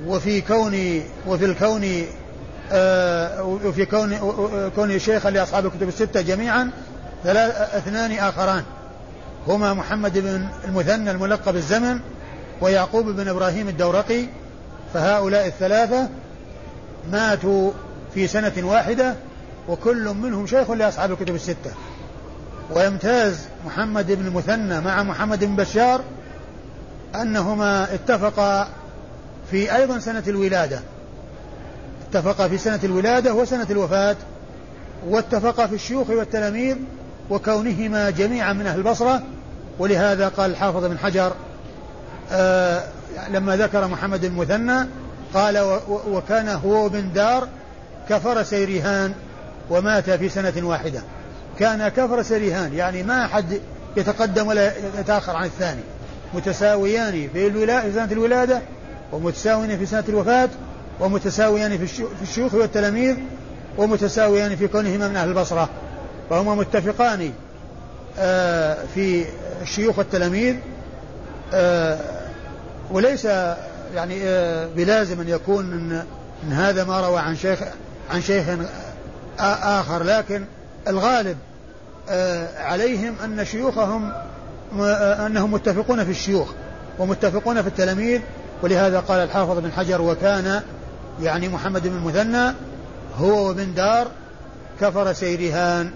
وفي 0.07 0.41
كون 0.41 1.03
وفي 1.29 1.45
الكون 1.45 2.07
آه 2.73 3.43
وفي 3.43 3.87
كون 3.87 4.19
كون 4.77 4.99
شيخا 4.99 5.31
لأصحاب 5.31 5.67
الكتب 5.67 5.89
الستة 5.89 6.21
جميعا 6.21 6.71
اثنان 7.27 8.13
آخران. 8.13 8.63
هما 9.49 9.75
محمد 9.75 10.19
بن 10.19 10.49
المثنى 10.65 11.11
الملقب 11.11 11.57
الزمن 11.57 12.01
ويعقوب 12.61 13.07
بن 13.07 13.29
إبراهيم 13.29 13.69
الدورقي 13.69 14.27
فهؤلاء 14.95 15.47
الثلاثة 15.47 16.09
ماتوا 17.13 17.71
في 18.15 18.27
سنة 18.27 18.53
واحدة 18.63 19.15
وكل 19.69 20.09
منهم 20.09 20.47
شيخ 20.47 20.71
لأصحاب 20.71 21.13
الكتب 21.13 21.35
الستة. 21.35 21.71
ويمتاز 22.71 23.49
محمد 23.67 24.13
بن 24.13 24.27
المثنى 24.27 24.81
مع 24.81 25.03
محمد 25.03 25.45
بن 25.45 25.57
بشار 25.57 26.01
أنهما 27.15 27.95
اتفقا 27.95 28.69
في 29.51 29.77
أيضا 29.77 29.99
سنة 29.99 30.23
الولادة. 30.29 30.81
اتفقا 32.09 32.49
في 32.49 32.59
سنة 32.59 32.81
الولادة 32.85 33.35
وسنة 33.35 33.67
الوفاة 33.71 34.17
واتفقا 35.09 35.67
في 35.67 35.75
الشيوخ 35.75 36.11
والتلاميذ 36.11 36.77
وكونهما 37.31 38.11
جميعا 38.11 38.53
من 38.53 38.67
أهل 38.67 38.79
البصرة. 38.79 39.23
ولهذا 39.79 40.29
قال 40.29 40.51
الحافظ 40.51 40.85
بن 40.85 40.99
حجر 40.99 41.33
آه 42.33 42.85
لما 43.31 43.57
ذكر 43.57 43.87
محمد 43.87 44.25
المثنى 44.25 44.87
قال 45.35 45.79
وكان 45.89 46.49
هو 46.49 46.89
بن 46.89 47.13
دار 47.13 47.49
كفر 48.09 48.43
سيريهان. 48.43 49.15
ومات 49.71 50.11
في 50.11 50.29
سنة 50.29 50.53
واحدة. 50.63 51.03
كان 51.59 51.89
كفر 51.89 52.23
سيريهان 52.23 52.75
يعني 52.75 53.03
ما 53.03 53.25
أحد 53.25 53.61
يتقدم 53.97 54.47
ولا 54.47 54.73
يتأخر 55.01 55.37
عن 55.37 55.45
الثاني. 55.45 55.81
متساويان 56.35 57.29
في, 57.33 57.51
في 57.67 57.93
سنة 57.95 58.13
الولادة 58.13 58.63
ومتساويان 59.13 59.79
في 59.79 59.87
سنة 59.87 60.05
الوفاة 60.09 60.49
ومتساويان 61.01 61.87
في 61.87 62.05
الشيوخ 62.23 62.55
والتلاميذ 62.55 63.17
ومتساويان 63.79 64.57
في 64.57 64.69
كونهما 64.69 65.09
من 65.09 65.17
أهل 65.17 65.29
البصرة. 65.29 65.69
فهما 66.31 66.55
متفقان 66.55 67.33
آه، 68.19 68.77
في 68.95 69.25
الشيوخ 69.63 69.99
والتلاميذ 69.99 70.57
آه، 71.55 71.99
وليس 72.91 73.25
يعني 73.95 74.21
آه، 74.25 74.69
بلازم 74.77 75.21
أن 75.21 75.29
يكون 75.29 75.73
إن 76.45 76.53
هذا 76.53 76.85
ما 76.85 77.01
روى 77.01 77.19
عن 77.19 77.37
شيخ 77.37 77.59
عن 78.11 78.23
شيخ 78.23 78.45
آخر 79.39 80.03
لكن 80.03 80.45
الغالب 80.89 81.37
عليهم 82.57 83.15
أن 83.25 83.45
شيوخهم 83.45 84.13
أنهم 85.27 85.53
متفقون 85.53 86.05
في 86.05 86.11
الشيوخ 86.11 86.49
ومتفقون 86.99 87.63
في 87.63 87.69
التلاميذ. 87.69 88.21
ولهذا 88.63 89.01
قال 89.01 89.21
الحافظ 89.21 89.59
بن 89.59 89.73
حجر 89.73 90.03
وكان 90.03 90.63
يعني 91.23 91.49
محمد 91.49 91.83
بن 91.83 91.97
المثنى 91.97 92.55
هو 93.19 93.51
وبن 93.51 93.75
دار 93.75 94.07
كفر 94.81 95.13
سيرهان 95.13 95.91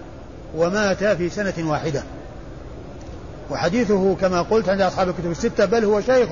ومات 0.55 1.03
في 1.03 1.29
سنة 1.29 1.53
واحدة. 1.59 2.03
وحديثه 3.49 4.15
كما 4.15 4.41
قلت 4.41 4.69
عند 4.69 4.81
أصحاب 4.81 5.09
الكتب 5.09 5.31
الستة 5.31 5.65
بل 5.65 5.85
هو 5.85 6.01
شيخ 6.01 6.29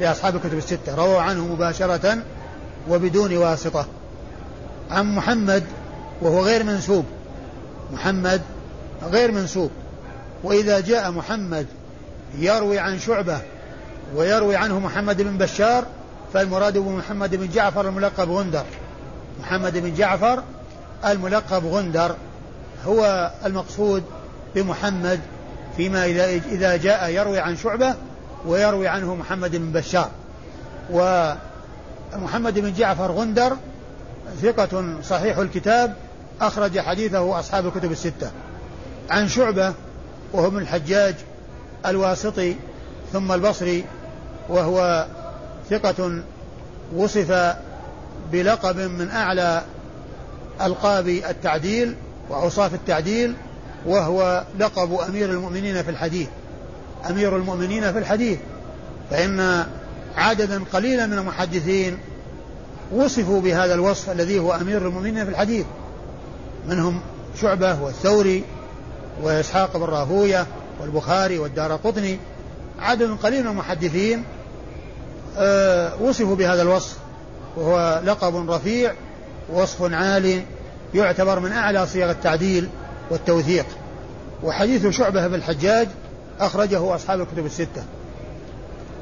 لأصحاب 0.00 0.36
الكتب 0.36 0.58
الستة 0.58 0.94
رووا 0.94 1.20
عنه 1.20 1.46
مباشرة 1.46 2.18
وبدون 2.88 3.36
واسطة. 3.36 3.86
عن 4.90 5.14
محمد 5.14 5.64
وهو 6.22 6.40
غير 6.40 6.64
منسوب. 6.64 7.04
محمد 7.92 8.42
غير 9.02 9.32
منسوب. 9.32 9.70
وإذا 10.44 10.80
جاء 10.80 11.10
محمد 11.10 11.66
يروي 12.38 12.78
عن 12.78 12.98
شعبة 12.98 13.38
ويروي 14.14 14.56
عنه 14.56 14.78
محمد 14.78 15.22
بن 15.22 15.38
بشار 15.38 15.84
فالمراد 16.32 16.78
بمحمد 16.78 17.34
بن 17.34 17.48
جعفر 17.48 17.88
الملقب 17.88 18.30
غندر. 18.30 18.64
محمد 19.40 19.78
بن 19.78 19.94
جعفر 19.94 20.42
الملقب 21.06 21.66
غندر 21.66 22.14
هو 22.86 23.30
المقصود 23.44 24.02
بمحمد 24.54 25.20
فيما 25.76 26.06
إذا 26.50 26.76
جاء 26.76 27.08
يروي 27.10 27.38
عن 27.38 27.56
شعبة 27.56 27.94
ويروي 28.46 28.88
عنه 28.88 29.14
محمد 29.14 29.56
بن 29.56 29.72
بشار. 29.72 30.10
ومحمد 30.90 32.58
بن 32.58 32.72
جعفر 32.72 33.12
غندر 33.12 33.56
ثقة 34.42 34.84
صحيح 35.02 35.38
الكتاب 35.38 35.94
أخرج 36.40 36.80
حديثه 36.80 37.38
أصحاب 37.38 37.66
الكتب 37.66 37.92
الستة. 37.92 38.30
عن 39.10 39.28
شعبة 39.28 39.72
وهو 40.32 40.50
من 40.50 40.62
الحجاج 40.62 41.14
الواسطي 41.86 42.56
ثم 43.12 43.32
البصري 43.32 43.84
وهو 44.48 45.06
ثقة 45.70 46.22
وصف 46.96 47.54
بلقب 48.32 48.76
من 48.76 49.10
أعلى 49.10 49.62
ألقاب 50.62 51.08
التعديل 51.08 51.94
وأوصاف 52.28 52.74
التعديل 52.74 53.34
وهو 53.86 54.44
لقب 54.58 54.94
أمير 55.08 55.30
المؤمنين 55.30 55.82
في 55.82 55.90
الحديث. 55.90 56.28
أمير 57.10 57.36
المؤمنين 57.36 57.92
في 57.92 57.98
الحديث. 57.98 58.38
فإن 59.10 59.66
عددا 60.16 60.64
قليلا 60.72 61.06
من 61.06 61.18
المحدثين 61.18 61.98
وصفوا 62.92 63.40
بهذا 63.40 63.74
الوصف 63.74 64.10
الذي 64.10 64.38
هو 64.38 64.52
أمير 64.52 64.88
المؤمنين 64.88 65.24
في 65.24 65.30
الحديث. 65.30 65.66
منهم 66.68 67.00
شعبة 67.40 67.82
والثوري 67.82 68.44
وإسحاق 69.22 69.76
بن 69.76 69.84
راهوية 69.84 70.46
والبخاري 70.80 71.38
والدار 71.38 71.72
قطني. 71.72 72.18
عدد 72.78 73.16
قليل 73.22 73.42
من 73.44 73.50
المحدثين 73.50 74.24
آه، 75.38 76.02
وصفوا 76.02 76.36
بهذا 76.36 76.62
الوصف 76.62 76.96
وهو 77.56 78.00
لقب 78.04 78.50
رفيع 78.50 78.92
وصف 79.52 79.92
عالي 79.92 80.42
يعتبر 80.94 81.40
من 81.40 81.52
أعلى 81.52 81.86
صيغ 81.86 82.10
التعديل 82.10 82.68
والتوثيق. 83.10 83.66
وحديث 84.42 84.86
شعبة 84.86 85.26
بن 85.26 85.34
الحجاج 85.34 85.88
أخرجه 86.40 86.94
أصحاب 86.94 87.20
الكتب 87.20 87.46
الستة. 87.46 87.84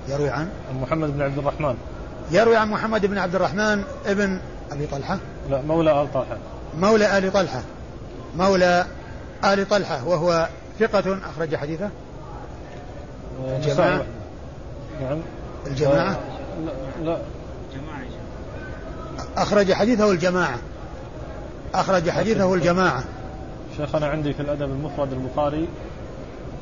يروي 0.09 0.29
عن؟ 0.29 0.48
محمد 0.83 1.14
بن 1.14 1.22
عبد 1.22 1.38
الرحمن. 1.38 1.74
يروي 2.31 2.57
عن 2.57 2.70
محمد 2.70 3.07
بن 3.07 3.18
عبد 3.18 3.35
الرحمن 3.35 3.83
ابن 4.07 4.40
أبي 4.72 4.87
طلحة. 4.87 5.18
لا 5.50 5.62
مولى 5.62 6.02
آل 6.02 6.12
طلحة. 6.14 6.37
مولى 6.80 7.18
آل 7.18 7.32
طلحة. 7.32 7.62
مولى 8.36 8.86
آل 9.44 9.68
طلحة 9.68 10.08
وهو 10.08 10.48
ثقة 10.80 11.18
أخرج 11.30 11.56
حديثه. 11.56 11.90
الجماعة. 13.48 14.04
نعم. 15.00 15.18
الجماعة. 15.66 16.18
لا, 16.64 17.02
لا. 17.04 17.18
أخرج 19.36 19.72
حديثه 19.72 20.10
الجماعة. 20.10 20.58
أخرج 21.74 22.10
حديثه 22.10 22.54
الجماعة. 22.54 23.04
شيخنا 23.76 24.06
عندي 24.06 24.32
في 24.32 24.40
الأدب 24.40 24.62
المفرد 24.62 25.12
البخاري 25.12 25.68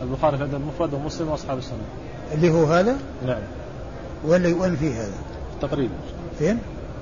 البخاري 0.03 0.37
في 0.37 0.42
الأدب 0.42 0.55
المفرد 0.55 0.94
ومسلم 0.94 1.29
وأصحاب 1.29 1.59
السنة. 1.59 1.85
اللي 2.33 2.50
هو 2.50 2.64
هذا؟ 2.64 2.96
نعم. 3.27 3.42
وين 4.24 4.46
وين 4.46 4.77
فيه 4.77 5.00
هذا؟ 5.00 5.14
تقريب. 5.62 5.90
فين؟ 6.38 6.59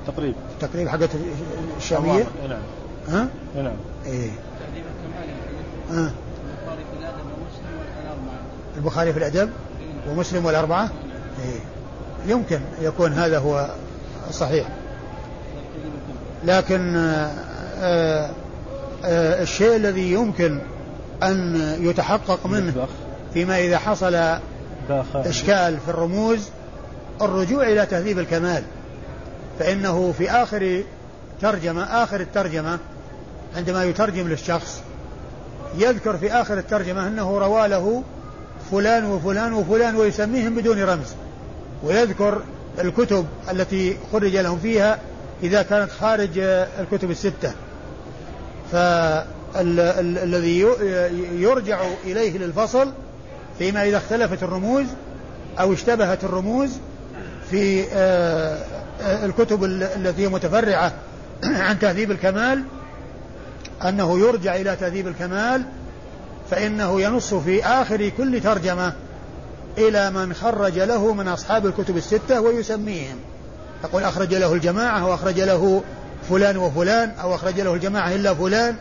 تقريب. 0.06 0.34
تقريب 0.60 0.88
حقت 0.88 1.10
الشامية؟ 1.78 2.26
نعم. 2.48 2.60
ها؟ 3.08 3.28
نعم. 3.56 3.76
إيه. 4.06 4.30
ها 5.90 6.12
البخاري 8.76 9.12
في 9.12 9.18
الأدب 9.18 9.50
ومسلم 10.08 10.46
والأربعة؟ 10.46 10.90
إيه. 11.44 11.60
يمكن 12.32 12.60
يكون 12.80 13.12
هذا 13.12 13.38
هو 13.38 13.70
صحيح. 14.30 14.68
لكن 16.44 16.96
آآ 16.96 17.30
آه، 17.80 17.80
آآ 17.80 18.30
آه، 19.04 19.42
الشيء 19.42 19.76
الذي 19.76 20.12
يمكن 20.12 20.58
أن 21.22 21.60
يتحقق 21.80 22.46
منه 22.46 22.86
فيما 23.34 23.58
إذا 23.58 23.78
حصل 23.78 24.14
إشكال 25.14 25.78
في 25.78 25.88
الرموز 25.88 26.48
الرجوع 27.22 27.62
إلى 27.62 27.86
تهذيب 27.86 28.18
الكمال. 28.18 28.62
فإنه 29.58 30.12
في 30.18 30.30
آخر 30.30 30.82
ترجمة 31.40 31.82
آخر 31.82 32.20
الترجمة 32.20 32.78
عندما 33.56 33.84
يترجم 33.84 34.28
للشخص 34.28 34.80
يذكر 35.78 36.16
في 36.16 36.32
آخر 36.32 36.58
الترجمة 36.58 37.08
أنه 37.08 37.38
روى 37.38 37.68
له 37.68 38.02
فلان 38.70 39.04
وفلان 39.04 39.52
وفلان 39.52 39.96
ويسميهم 39.96 40.54
بدون 40.54 40.82
رمز. 40.82 41.14
ويذكر 41.82 42.42
الكتب 42.78 43.26
التي 43.50 43.96
خرج 44.12 44.36
لهم 44.36 44.58
فيها 44.58 44.98
إذا 45.42 45.62
كانت 45.62 45.90
خارج 45.90 46.38
الكتب 46.78 47.10
الستة. 47.10 47.52
فالذي 48.72 50.60
يرجع 51.32 51.80
إليه 52.04 52.38
للفصل 52.38 52.92
فيما 53.58 53.84
إذا 53.84 53.96
اختلفت 53.96 54.42
الرموز 54.42 54.86
أو 55.60 55.72
اشتبهت 55.72 56.24
الرموز 56.24 56.70
في 57.50 57.84
آه، 57.92 58.64
الكتب 59.24 59.64
التي 59.64 60.26
متفرعة 60.26 60.92
عن 61.44 61.78
تهذيب 61.78 62.10
الكمال 62.10 62.64
أنه 63.86 64.18
يرجع 64.18 64.56
إلى 64.56 64.76
تهذيب 64.76 65.08
الكمال 65.08 65.62
فإنه 66.50 67.00
ينص 67.00 67.34
في 67.34 67.64
آخر 67.64 68.08
كل 68.08 68.40
ترجمة 68.40 68.92
إلى 69.78 70.10
من 70.10 70.34
خرج 70.34 70.78
له 70.78 71.14
من 71.14 71.28
أصحاب 71.28 71.66
الكتب 71.66 71.96
الستة 71.96 72.40
ويسميهم. 72.40 73.16
يقول 73.84 74.02
أخرج 74.02 74.34
له 74.34 74.52
الجماعة 74.52 75.06
وأخرج 75.06 75.40
له 75.40 75.82
فلان 76.28 76.56
وفلان 76.56 77.10
أو 77.10 77.34
أخرج 77.34 77.60
له 77.60 77.74
الجماعة 77.74 78.14
إلا 78.14 78.34
فلان 78.34 78.76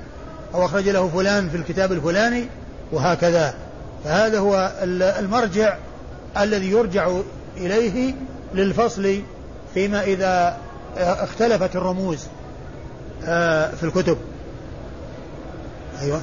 أو 0.54 0.66
أخرج 0.66 0.90
له 0.90 1.08
فلان 1.08 1.50
في 1.50 1.58
الكتاب 1.58 1.92
الفلاني 1.92 2.46
وهكذا. 2.92 3.54
فهذا 4.04 4.40
هو 4.40 4.72
المرجع 5.20 5.78
الذي 6.38 6.72
يرجع 6.72 7.12
إليه 7.58 8.14
للفصل 8.54 9.22
فيما 9.74 10.04
إذا 10.04 10.58
اختلفت 10.98 11.76
الرموز 11.76 12.28
آه، 13.26 13.72
في 13.72 13.84
الكتب. 13.84 14.18
أيوة 16.02 16.22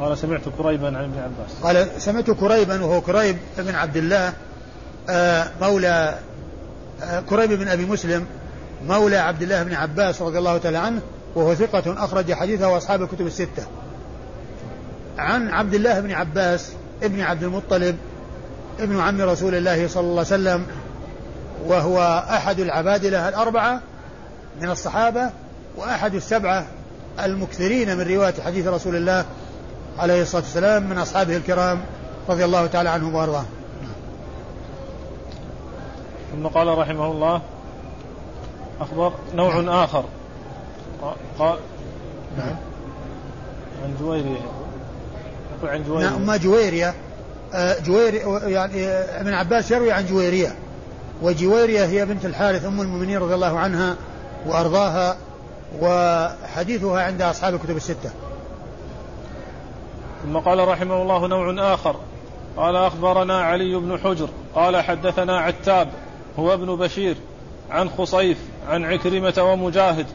قال 0.00 0.18
سمعت 0.18 0.48
كريبا 0.58 0.86
عن 0.86 1.04
ابن 1.04 1.18
عباس 1.18 1.62
قال 1.62 2.02
سمعت 2.02 2.30
كريبا 2.30 2.84
وهو 2.84 3.00
كريب 3.00 3.36
بن 3.58 3.74
عبد 3.74 3.96
الله 3.96 4.32
آه، 5.08 5.48
مولى 5.60 6.18
آه، 7.02 7.20
كريب 7.20 7.52
بن 7.52 7.68
أبي 7.68 7.84
مسلم 7.86 8.26
مولى 8.86 9.16
عبد 9.16 9.42
الله 9.42 9.62
بن 9.62 9.74
عباس 9.74 10.22
رضي 10.22 10.38
الله 10.38 10.58
تعالى 10.58 10.78
عنه 10.78 11.00
وهو 11.34 11.54
ثقة 11.54 12.04
أخرج 12.04 12.32
حديثه 12.32 12.68
وأصحاب 12.68 13.02
الكتب 13.02 13.26
الستة. 13.26 13.66
عن 15.18 15.48
عبد 15.48 15.74
الله 15.74 16.00
بن 16.00 16.12
عباس 16.12 16.72
ابن 17.02 17.20
عبد 17.20 17.42
المطلب 17.42 17.96
ابن 18.80 19.00
عم 19.00 19.22
رسول 19.22 19.54
الله 19.54 19.88
صلى 19.88 20.00
الله 20.00 20.12
عليه 20.12 20.20
وسلم 20.20 20.66
وهو 21.66 22.24
أحد 22.30 22.60
العبادلة 22.60 23.28
الأربعة 23.28 23.80
من 24.60 24.70
الصحابة 24.70 25.30
وأحد 25.76 26.14
السبعة 26.14 26.66
المكثرين 27.20 27.96
من 27.96 28.14
رواية 28.14 28.34
حديث 28.44 28.66
رسول 28.66 28.96
الله 28.96 29.24
عليه 29.98 30.22
الصلاة 30.22 30.42
والسلام 30.42 30.90
من 30.90 30.98
أصحابه 30.98 31.36
الكرام 31.36 31.80
رضي 32.28 32.44
الله 32.44 32.66
تعالى 32.66 32.88
عنهم 32.88 33.14
وأرضاهم. 33.14 33.46
ثم 36.32 36.46
قال 36.46 36.78
رحمه 36.78 37.10
الله 37.10 37.42
أخبر 38.80 39.12
نوع 39.34 39.84
آخر. 39.84 40.04
قال 41.38 41.58
نعم. 42.38 42.56
عن 43.84 43.94
جويرية. 44.00 44.40
يقول 45.58 45.70
عن 45.70 45.84
جويرية. 45.84 46.10
نعم 46.10 46.30
أم 46.30 46.36
جويرية. 46.36 46.94
آه، 47.54 47.80
جوير 47.80 48.14
يعني 48.48 48.86
ابن 48.86 49.32
عباس 49.32 49.70
يروي 49.70 49.92
عن 49.92 50.06
جويرية. 50.06 50.54
وجويرية 51.22 51.84
هي 51.84 52.04
بنت 52.04 52.24
الحارث 52.24 52.64
أم 52.64 52.80
المؤمنين 52.80 53.18
رضي 53.18 53.34
الله 53.34 53.58
عنها 53.58 53.96
وأرضاها. 54.46 55.16
وحديثها 55.82 57.02
عند 57.02 57.22
أصحاب 57.22 57.54
الكتب 57.54 57.76
الستة. 57.76 58.10
ثم 60.22 60.38
قال 60.38 60.68
رحمه 60.68 61.02
الله 61.02 61.26
نوع 61.26 61.74
آخر. 61.74 61.96
قال 62.56 62.76
أخبرنا 62.76 63.42
علي 63.42 63.76
بن 63.76 63.98
حجر. 63.98 64.28
قال 64.54 64.76
حدثنا 64.76 65.38
عتاب 65.40 65.88
هو 66.38 66.54
ابن 66.54 66.76
بشير 66.76 67.16
عن 67.70 67.90
خصيف 67.90 68.38
عن 68.68 68.84
عكرمة 68.84 69.34
ومجاهد 69.38 70.06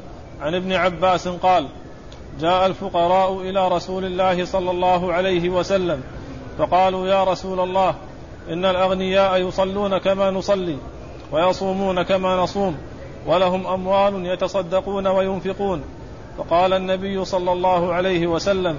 عن 0.42 0.56
ابن 0.56 0.74
عباس 0.74 1.28
قال 1.28 1.68
جاء 2.40 2.66
الفقراء 2.66 3.42
إلى 3.42 3.68
رسول 3.68 4.06
الله 4.06 4.46
صلى 4.46 4.72
الله 4.72 5.14
عليه 5.14 5.50
وسلم 5.50 6.04
فقالوا 6.58 7.08
يا 7.08 7.24
رسول 7.24 7.60
الله 7.60 7.96
إن 8.50 8.66
الأغنياء 8.66 9.48
يصلون 9.48 9.98
كما 9.98 10.32
نصلي 10.32 10.78
ويصومون 11.32 12.02
كما 12.02 12.36
نصوم 12.36 12.78
ولهم 13.26 13.68
أموال 13.68 14.26
يتصدقون 14.26 15.08
وينفقون. 15.08 15.82
فقال 16.38 16.74
النبي 16.74 17.26
صلى 17.26 17.52
الله 17.52 17.94
عليه 17.94 18.28
وسلم 18.28 18.78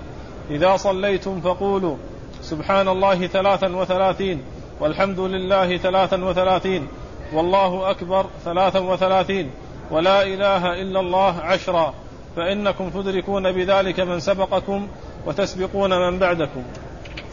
إذا 0.50 0.76
صليتم 0.76 1.40
فقولوا 1.40 1.96
سبحان 2.42 2.88
الله 2.88 3.26
ثلاثا 3.26 3.76
وثلاثين 3.76 4.42
والحمد 4.80 5.20
لله 5.20 5.76
ثلاثا 5.76 6.24
وثلاثين 6.24 6.88
والله 7.32 7.90
أكبر 7.90 8.26
ثلاثا 8.44 8.78
وثلاثين 8.78 9.50
ولا 9.90 10.22
إله 10.22 10.82
إلا 10.82 11.00
الله 11.00 11.40
عشرا 11.40 11.94
فإنكم 12.36 12.90
تدركون 12.90 13.52
بذلك 13.52 14.00
من 14.00 14.20
سبقكم 14.20 14.88
وتسبقون 15.26 16.10
من 16.10 16.18
بعدكم. 16.18 16.62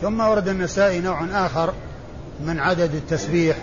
ثم 0.02 0.20
ورد 0.20 0.48
النسائي 0.48 1.00
نوع 1.00 1.46
آخر 1.46 1.74
من 2.40 2.60
عدد 2.60 2.96
التسبيح 2.96 3.58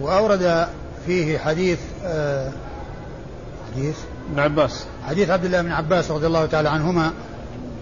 وأورد 0.00 0.68
فيه 1.06 1.38
حديث 1.38 1.78
آه 2.04 2.52
حديث؟ 3.74 3.96
ابن 4.30 4.40
عباس. 4.40 4.84
حديث 5.08 5.30
عبد 5.30 5.44
الله 5.44 5.62
بن 5.62 5.72
عباس 5.72 6.10
رضي 6.10 6.26
الله 6.26 6.46
تعالى 6.46 6.68
عنهما 6.68 7.12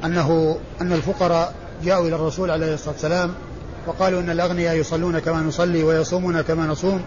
أنه 0.05 0.59
أن 0.81 0.93
الفقراء 0.93 1.55
جاءوا 1.85 2.09
إلى 2.09 2.17
الرسول 2.17 2.51
عليه 2.51 2.75
الصلاة 2.75 2.93
والسلام 2.93 3.35
وقالوا 3.87 4.21
أن 4.21 4.31
الأغنياء 4.31 4.77
يصلون 4.77 5.19
كما 5.19 5.41
نصلي 5.41 5.83
ويصومون 5.83 6.41
كما 6.41 6.67
نصوم 6.67 7.03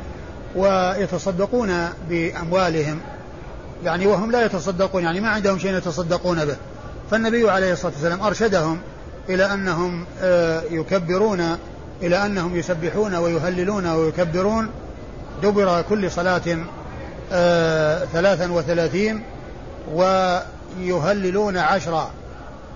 ويتصدقون 0.55 1.89
بأموالهم. 2.09 2.99
يعني 3.83 4.07
وهم 4.07 4.31
لا 4.31 4.45
يتصدقون 4.45 5.03
يعني 5.03 5.21
ما 5.21 5.29
عندهم 5.29 5.59
شيء 5.59 5.77
يتصدقون 5.77 6.45
به. 6.45 6.55
فالنبي 7.11 7.49
عليه 7.49 7.73
الصلاة 7.73 7.91
والسلام 7.91 8.21
أرشدهم 8.21 8.79
إلى 9.29 9.53
أنهم 9.53 10.05
آه، 10.21 10.61
يكبرون 10.71 11.57
إلى 12.01 12.25
أنهم 12.25 12.55
يسبحون 12.55 13.15
ويهللون 13.15 13.87
ويكبرون 13.87 14.69
دبر 15.43 15.81
كل 15.81 16.11
صلاة 16.11 16.57
آه، 17.33 18.05
ثلاثا 18.05 18.51
وثلاثين 18.51 19.23
ويهللون 19.93 21.57
عشرا 21.57 22.11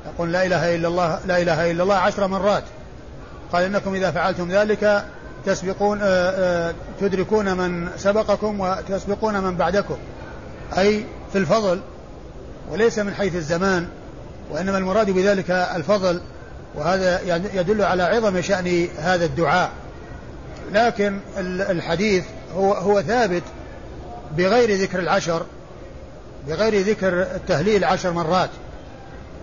يقول 0.06 0.32
لا 0.32 0.46
إله 0.46 0.76
إلا 0.76 0.88
الله 0.88 1.20
لا 1.26 1.42
إله 1.42 1.72
إلا 1.72 1.84
الله 1.84 1.96
عشر 1.96 2.28
مرات. 2.28 2.64
قال 3.54 3.64
إنكم 3.64 3.96
إذا 3.96 4.12
فعلتم 4.12 4.52
ذلك 4.52 5.06
تسبقون 5.46 6.00
آه، 6.04 6.74
تدركون 7.02 7.58
من 7.58 7.90
سبقكم 7.98 8.60
وتسبقون 8.60 9.44
من 9.44 9.56
بعدكم. 9.56 9.98
أي 10.78 11.06
في 11.32 11.38
الفضل 11.38 11.80
وليس 12.72 13.00
من 13.00 13.14
حيث 13.14 13.36
الزمان 13.36 13.88
وإنما 14.52 14.78
المراد 14.78 15.10
بذلك 15.10 15.52
الفضل. 15.52 16.22
وهذا 16.76 17.22
يدل 17.54 17.82
على 17.82 18.04
عظم 18.04 18.42
شأن 18.42 18.88
هذا 18.98 19.26
الدعاء. 19.26 19.72
لكن 20.74 21.20
الحديث 21.70 22.24
هو 22.56 22.74
هو 22.74 23.02
ثابت 23.02 23.44
بغير 24.38 24.82
ذكر 24.82 25.00
العشر 25.00 25.46
بغير 26.48 26.82
ذكر 26.82 27.22
التهليل 27.22 27.84
عشر 27.84 28.12
مرات. 28.12 28.50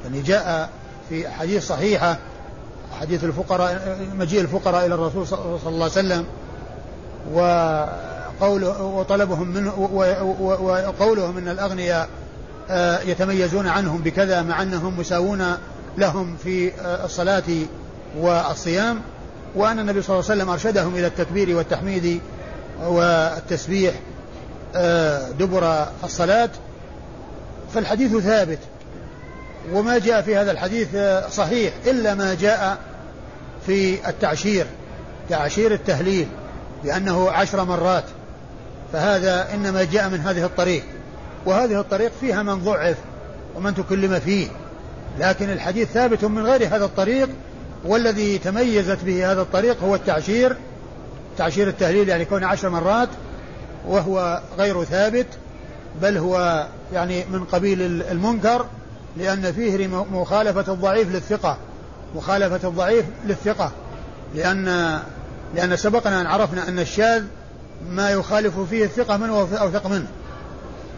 يعني 0.04 0.22
جاء 0.22 0.70
في 1.08 1.28
حديث 1.28 1.66
صحيحة 1.66 2.18
حديث 3.00 3.24
الفقراء 3.24 3.98
مجيء 4.18 4.40
الفقراء 4.40 4.86
إلى 4.86 4.94
الرسول 4.94 5.26
صلى 5.26 5.38
الله 5.66 5.84
عليه 5.84 5.84
وسلم 5.84 6.24
وقوله 7.32 8.82
وطلبهم 8.82 9.48
منه 9.48 9.78
وقولهم 10.60 11.38
إن 11.38 11.48
الأغنياء 11.48 12.08
آه، 12.70 13.00
يتميزون 13.00 13.68
عنهم 13.68 14.00
بكذا 14.00 14.42
مع 14.42 14.62
أنهم 14.62 15.00
مساوون 15.00 15.56
لهم 15.98 16.36
في 16.44 16.72
آه، 16.72 17.04
الصلاة 17.04 17.42
والصيام. 18.18 19.00
وأن 19.54 19.78
النبي 19.78 20.02
صلى 20.02 20.14
الله 20.14 20.30
عليه 20.30 20.40
وسلم 20.40 20.50
أرشدهم 20.50 20.94
إلى 20.94 21.06
التكبير 21.06 21.56
والتحميد 21.56 22.20
والتسبيح 22.84 23.94
آه، 24.76 25.30
دبر 25.30 25.86
الصلاة 26.04 26.50
فالحديث 27.74 28.16
ثابت. 28.16 28.58
وما 29.72 29.98
جاء 29.98 30.22
في 30.22 30.36
هذا 30.36 30.50
الحديث 30.50 30.88
صحيح 31.30 31.74
إلا 31.86 32.14
ما 32.14 32.34
جاء 32.34 32.78
في 33.66 34.08
التعشير 34.08 34.66
تعشير 35.30 35.74
التهليل 35.74 36.28
بأنه 36.84 37.30
عشر 37.30 37.64
مرات. 37.64 38.04
فهذا 38.92 39.54
إنما 39.54 39.84
جاء 39.84 40.08
من 40.08 40.20
هذه 40.20 40.44
الطريق. 40.44 40.84
وهذه 41.46 41.80
الطريق 41.80 42.12
فيها 42.20 42.42
من 42.42 42.64
ضعف 42.64 42.96
ومن 43.56 43.74
تكلم 43.74 44.20
فيه. 44.20 44.48
لكن 45.18 45.50
الحديث 45.50 45.88
ثابت 45.88 46.24
من 46.24 46.46
غير 46.46 46.66
هذا 46.66 46.84
الطريق 46.84 47.28
والذي 47.84 48.38
تميزت 48.38 48.98
به 49.04 49.32
هذا 49.32 49.42
الطريق 49.42 49.82
هو 49.82 49.94
التعشير. 49.94 50.56
تعشير 51.38 51.68
التهليل 51.68 52.09
يعني 52.09 52.25
كون 52.25 52.44
عشر 52.44 52.68
مرات 52.68 53.09
وهو 53.87 54.42
غير 54.59 54.85
ثابت 54.85 55.27
بل 56.03 56.18
هو 56.18 56.66
يعني 56.92 57.25
من 57.25 57.44
قبيل 57.44 58.03
المنكر 58.03 58.66
لأن 59.16 59.53
فيه 59.53 59.87
مخالفة 59.87 60.72
الضعيف 60.72 61.14
للثقة. 61.14 61.57
مخالفة 62.14 62.68
الضعيف 62.68 63.05
للثقة. 63.25 63.72
لأن 64.35 64.99
لأن 65.55 65.77
سبقنا 65.77 66.20
أن 66.20 66.27
عرفنا 66.27 66.68
أن 66.68 66.79
الشاذ 66.79 67.25
ما 67.90 68.11
يخالف 68.11 68.59
فيه 68.61 68.85
الثقة 68.85 69.16
منه 69.16 69.49
أو 69.61 69.70
ثق 69.70 69.87
منه 69.87 70.07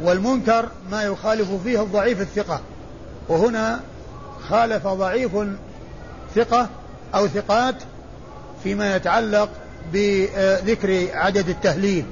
والمنكر 0.03 0.69
ما 0.91 1.03
يخالف 1.03 1.51
فيه 1.65 1.83
الضعيف 1.83 2.21
الثقة. 2.21 2.61
وهنا 3.29 3.81
خالف 4.49 4.87
ضعيف 4.87 5.33
ثقة 6.35 6.69
أو 7.15 7.29
ثقات 7.29 7.75
فيما 8.63 8.97
يتعلق 8.97 9.49
بذكر 9.93 11.07
عدد 11.13 11.49
التهليل 11.49 12.05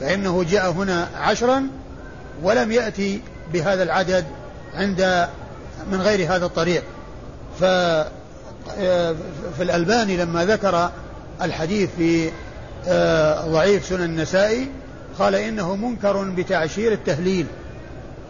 فإنه 0.00 0.44
جاء 0.44 0.70
هنا 0.70 1.08
عشرا 1.16 1.66
ولم 2.42 2.72
يأتي 2.72 3.20
بهذا 3.52 3.82
العدد 3.82 4.24
عند 4.74 5.28
من 5.92 6.00
غير 6.00 6.34
هذا 6.34 6.46
الطريق. 6.46 6.82
ف 7.60 7.64
في 9.56 9.60
الألباني 9.60 10.16
لما 10.16 10.44
ذكر 10.44 10.90
الحديث 11.42 11.90
في 11.98 12.30
آه، 12.88 13.46
ضعيف 13.46 13.84
سنن 13.86 14.04
النسائي 14.04 14.68
قال 15.18 15.34
إنه 15.34 15.76
منكر 15.76 16.22
بتعشير 16.24 16.92
التهليل. 16.92 17.46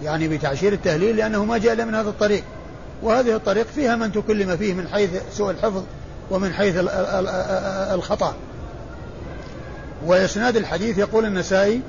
يعني 0.03 0.29
بتعشير 0.29 0.73
التهليل 0.73 1.17
لأنه 1.17 1.45
ما 1.45 1.59
جاء 1.59 1.73
إلا 1.73 1.85
من 1.85 1.95
هذا 1.95 2.09
الطريق. 2.09 2.45
وهذه 3.03 3.37
الطريق 3.37 3.67
فيها 3.75 3.97
من 3.97 4.13
تكلم 4.13 4.57
فيه 4.57 4.75
من 4.75 4.89
حيث 4.89 5.11
سوء 5.33 5.51
الحفظ 5.51 5.83
ومن 6.31 6.53
حيث 6.53 6.75
الخطأ. 7.95 8.35
وإسناد 10.07 10.57
الحديث 10.57 10.99
يقول 10.99 11.25
النسائي 11.25 11.81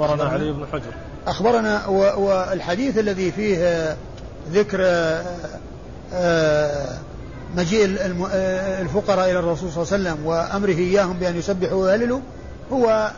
أخبرنا 0.00 0.24
علي 0.24 0.52
بن 0.52 0.66
حجر. 0.72 0.92
أخبرنا 1.26 1.86
والحديث 2.16 2.98
الذي 2.98 3.32
فيه 3.32 3.96
ذكر 4.52 4.78
مجيء 7.56 7.84
الفقراء 8.80 9.30
إلى 9.30 9.38
الرسول 9.38 9.72
صلى 9.72 9.82
الله 9.82 9.92
عليه 9.92 10.02
وسلم 10.02 10.26
وأمره 10.26 10.78
إياهم 10.78 11.12
بأن 11.12 11.36
يسبحوا 11.36 11.84
ويهللوا 11.84 12.20
هو 12.72 13.10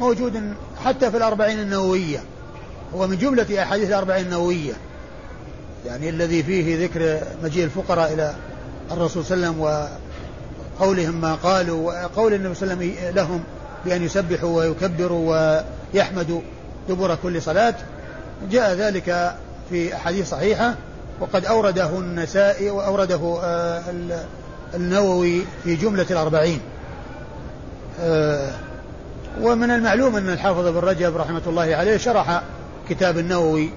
موجود 0.00 0.54
حتى 0.84 1.10
في 1.10 1.16
الأربعين 1.16 1.60
النووية. 1.60 2.20
هو 2.94 3.06
من 3.06 3.18
جملة 3.18 3.62
أحاديث 3.62 3.88
الأربعين 3.88 4.26
النووية. 4.26 4.72
يعني 5.86 6.08
الذي 6.08 6.42
فيه 6.42 6.84
ذكر 6.84 7.20
مجيء 7.42 7.64
الفقراء 7.64 8.12
إلى 8.12 8.34
الرسول 8.90 9.24
صلى 9.24 9.36
الله 9.36 9.46
عليه 9.46 9.58
وسلم 9.58 9.88
وقولهم 10.80 11.20
ما 11.20 11.34
قالوا 11.34 12.04
وقول 12.04 12.34
النبي 12.34 12.54
صلى 12.54 12.72
الله 12.72 12.84
عليه 12.84 12.94
وسلم 12.94 13.14
لهم 13.14 13.44
بأن 13.84 14.02
يسبحوا 14.02 14.56
ويكبروا 14.56 15.62
ويحمدوا 15.94 16.40
دبر 16.88 17.14
كل 17.22 17.42
صلاة. 17.42 17.74
جاء 18.50 18.74
ذلك 18.74 19.34
في 19.70 19.96
أحاديث 19.96 20.30
صحيحة 20.30 20.74
وقد 21.20 21.44
أورده 21.44 21.98
النسائي 21.98 22.70
وأورده 22.70 23.38
آه، 23.42 23.82
النووي 24.74 25.42
في 25.64 25.76
جملة 25.76 26.06
الأربعين. 26.10 26.60
آه، 28.00 28.50
ومن 29.42 29.70
المعلوم 29.70 30.16
أن 30.16 30.30
الحافظ 30.30 30.66
بن 30.66 30.78
رجب 30.78 31.16
رحمة 31.16 31.42
الله 31.46 31.76
عليه 31.76 31.96
شرح 31.96 32.42
كتاب 32.88 33.18
النووي 33.18 33.70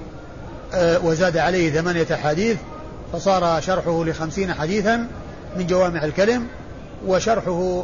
آه، 0.74 1.06
وزاد 1.06 1.38
عليه 1.38 1.72
ثمانية 1.72 2.08
أحاديث 2.14 2.58
فصار 3.14 3.62
شرحه 3.62 4.04
لخمسين 4.04 4.54
حديثا 4.54 5.08
من 5.58 5.68
جوامع 5.68 6.04
الكلم. 6.04 6.48
وشرحه 7.06 7.84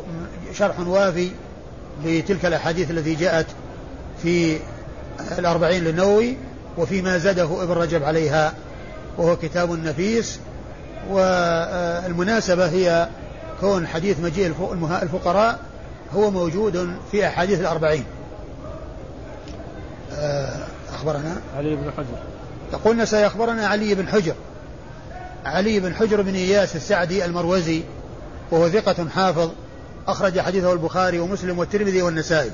شرح 0.53 0.79
وافي 0.79 1.29
لتلك 2.05 2.45
الأحاديث 2.45 2.91
التي 2.91 3.15
جاءت 3.15 3.45
في 4.23 4.57
الأربعين 5.39 5.83
للنووي 5.83 6.37
وفيما 6.77 7.17
زاده 7.17 7.63
ابن 7.63 7.71
رجب 7.71 8.03
عليها 8.03 8.53
وهو 9.17 9.35
كتاب 9.35 9.71
نفيس. 9.71 10.39
والمناسبة 11.09 12.65
هي 12.69 13.07
كون 13.61 13.87
حديث 13.87 14.19
مجيء 14.19 14.53
الفقراء 15.01 15.59
هو 16.15 16.31
موجود 16.31 16.97
في 17.11 17.27
أحاديث 17.27 17.59
الأربعين. 17.59 18.03
آه، 20.13 20.65
أخبرنا؟ 20.93 21.41
علي 21.57 21.75
بن 21.75 21.91
حجر. 21.97 22.17
يقولنا 22.73 23.05
سيخبرنا 23.05 23.67
علي 23.67 23.95
بن 23.95 24.07
حجر. 24.07 24.35
علي 25.45 25.79
بن 25.79 25.95
حجر 25.95 26.21
بن 26.21 26.35
إياس 26.35 26.75
السعدي 26.75 27.25
المروزي. 27.25 27.83
وهو 28.51 28.69
ثقة 28.69 29.09
حافظ 29.09 29.49
أخرج 30.07 30.39
حديثه 30.39 30.73
البخاري 30.73 31.19
ومسلم 31.19 31.59
والترمذي 31.59 32.01
والنسائي. 32.01 32.51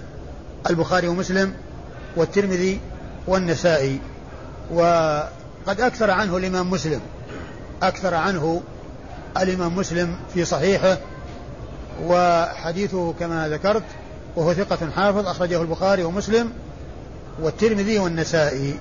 البخاري 0.69 1.07
ومسلم 1.07 1.53
والترمذي 2.15 2.79
والنسائي. 3.27 3.99
وقد 4.73 5.81
أكثر 5.81 6.11
عنه 6.11 6.37
الإمام 6.37 6.69
مسلم. 6.69 7.01
أكثر 7.83 8.13
عنه 8.13 8.61
الإمام 9.37 9.75
مسلم 9.75 10.15
في 10.33 10.45
صحيحه. 10.45 10.97
وحديثه 12.05 13.13
كما 13.19 13.49
ذكرت 13.49 13.83
وهو 14.35 14.53
ثقة 14.53 14.89
حافظ 14.95 15.27
أخرجه 15.27 15.61
البخاري 15.61 16.03
ومسلم 16.03 16.51
والترمذي 17.41 17.99
والنسائي. 17.99 18.79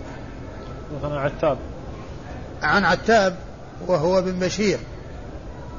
عن 1.03 1.13
عتاب. 1.13 1.59
عن 2.63 2.85
عتاب 2.85 3.37
وهو 3.87 4.19
ابن 4.19 4.39
بشير. 4.39 4.79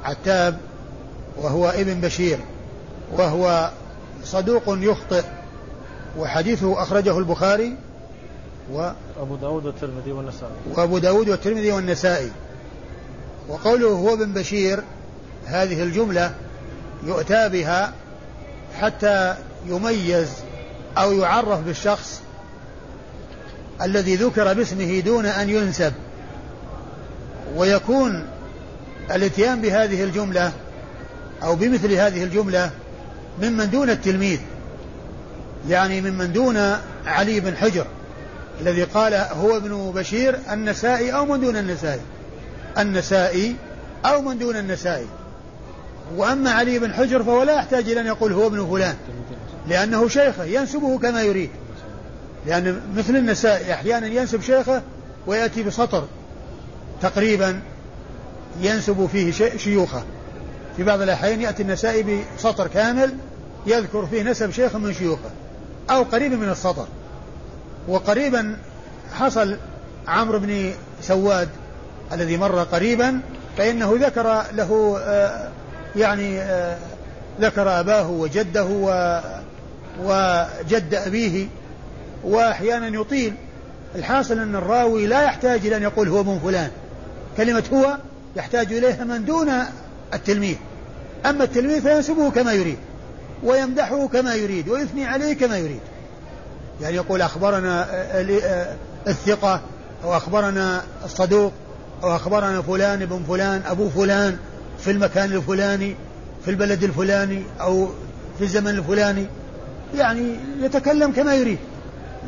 عتاب 0.04 0.58
وهو 1.36 1.68
ابن 1.68 2.00
بشير 2.00 2.38
وهو 3.12 3.70
صدوق 4.24 4.62
يخطئ 4.66 5.24
وحديثه 6.18 6.82
أخرجه 6.82 7.18
البخاري 7.18 7.76
و 8.72 8.90
أبو 9.20 9.36
داود 9.36 9.66
والترمذي 9.66 10.12
والنسائي. 10.12 10.52
وأبو 10.76 10.98
داود 10.98 11.28
والترمذي 11.28 11.72
والنسائي. 11.72 12.30
وقوله 13.48 13.88
هو 13.88 14.14
ابن 14.14 14.32
بشير 14.32 14.82
هذه 15.46 15.82
الجملة 15.82 16.34
يؤتى 17.06 17.48
بها 17.48 17.92
حتى 18.80 19.34
يميز 19.66 20.30
أو 20.98 21.12
يعرف 21.12 21.60
بالشخص 21.60 22.20
الذي 23.82 24.16
ذكر 24.16 24.54
باسمه 24.54 25.00
دون 25.00 25.26
أن 25.26 25.50
ينسب. 25.50 25.92
ويكون 27.56 28.26
الاتيان 29.10 29.60
بهذه 29.60 30.04
الجملة 30.04 30.52
أو 31.42 31.56
بمثل 31.56 31.92
هذه 31.92 32.24
الجملة 32.24 32.70
ممن 33.42 33.70
دون 33.70 33.90
التلميذ 33.90 34.38
يعني 35.68 36.00
ممن 36.00 36.32
دون 36.32 36.76
علي 37.06 37.40
بن 37.40 37.56
حجر 37.56 37.86
الذي 38.60 38.82
قال 38.82 39.14
هو 39.14 39.56
ابن 39.56 39.92
بشير 39.94 40.38
النسائي 40.52 41.12
أو 41.12 41.26
من 41.26 41.40
دون 41.40 41.56
النسائي 41.56 42.00
النسائي 42.78 43.56
أو 44.04 44.22
من 44.22 44.38
دون 44.38 44.56
النسائي. 44.56 45.06
وأما 46.16 46.50
علي 46.50 46.78
بن 46.78 46.94
حجر 46.94 47.22
فهو 47.22 47.42
لا 47.42 47.54
يحتاج 47.54 47.90
إلى 47.90 48.00
أن 48.00 48.06
يقول 48.06 48.32
هو 48.32 48.46
ابن 48.46 48.66
فلان 48.66 48.94
لأنه 49.68 50.08
شيخه 50.08 50.44
ينسبه 50.44 50.98
كما 50.98 51.22
يريد. 51.22 51.50
لأن 52.46 52.80
مثل 52.96 53.16
النسائي 53.16 53.72
أحيانا 53.72 54.06
ينسب 54.06 54.42
شيخه 54.42 54.82
ويأتي 55.26 55.62
بسطر 55.62 56.04
تقريبا 57.02 57.60
ينسب 58.60 59.08
فيه 59.12 59.56
شيوخه. 59.56 60.02
في 60.80 60.86
بعض 60.86 61.02
الأحيان 61.02 61.40
يأتي 61.40 61.62
النسائي 61.62 62.24
بسطر 62.38 62.66
كامل 62.66 63.14
يذكر 63.66 64.06
فيه 64.06 64.22
نسب 64.22 64.50
شيخ 64.50 64.76
من 64.76 64.94
شيوخه 64.94 65.30
أو 65.90 66.02
قريب 66.02 66.32
من 66.32 66.48
السطر. 66.48 66.86
وقريبا 67.88 68.56
حصل 69.12 69.56
عمرو 70.08 70.38
بن 70.38 70.72
سواد 71.02 71.48
الذي 72.12 72.36
مر 72.36 72.62
قريبا 72.62 73.20
فإنه 73.56 73.98
ذكر 74.00 74.42
له 74.52 74.98
آه، 75.00 75.48
يعني 75.96 76.40
آه، 76.40 76.78
ذكر 77.40 77.80
أباه 77.80 78.10
وجده 78.10 78.64
وجد 80.02 80.94
أبيه. 80.94 81.46
وأحيانا 82.24 83.00
يطيل. 83.00 83.34
الحاصل 83.94 84.38
أن 84.38 84.56
الراوي 84.56 85.06
لا 85.06 85.22
يحتاج 85.22 85.66
إلى 85.66 85.76
أن 85.76 85.82
يقول 85.82 86.08
هو 86.08 86.20
ابن 86.20 86.38
فلان. 86.44 86.70
كلمة 87.36 87.64
هو 87.72 87.96
يحتاج 88.36 88.72
إليها 88.72 89.04
من 89.04 89.24
دون 89.24 89.50
التلميذ. 90.14 90.56
أما 91.26 91.44
التلميذ 91.44 91.82
فينسبه 91.82 92.30
كما 92.30 92.52
يريد 92.52 92.78
ويمدحه 93.42 94.08
كما 94.08 94.34
يريد 94.34 94.68
ويثني 94.68 95.06
عليه 95.06 95.32
كما 95.32 95.58
يريد. 95.58 95.80
يعني 96.80 96.96
يقول 96.96 97.22
أخبرنا 97.22 97.86
الثقة 99.08 99.60
أو 100.04 100.16
أخبرنا 100.16 100.82
الصدوق 101.04 101.52
أو 102.02 102.16
أخبرنا 102.16 102.62
فلان 102.62 103.02
ابن 103.02 103.22
فلان 103.28 103.62
أبو 103.66 103.88
فلان 103.88 104.36
في 104.78 104.90
المكان 104.90 105.32
الفلاني 105.32 105.94
في 106.44 106.50
البلد 106.50 106.84
الفلاني 106.84 107.42
أو 107.60 107.88
في 108.38 108.44
الزمن 108.44 108.70
الفلاني. 108.70 109.26
يعني 109.96 110.36
يتكلم 110.60 111.12
كما 111.12 111.34
يريد. 111.34 111.58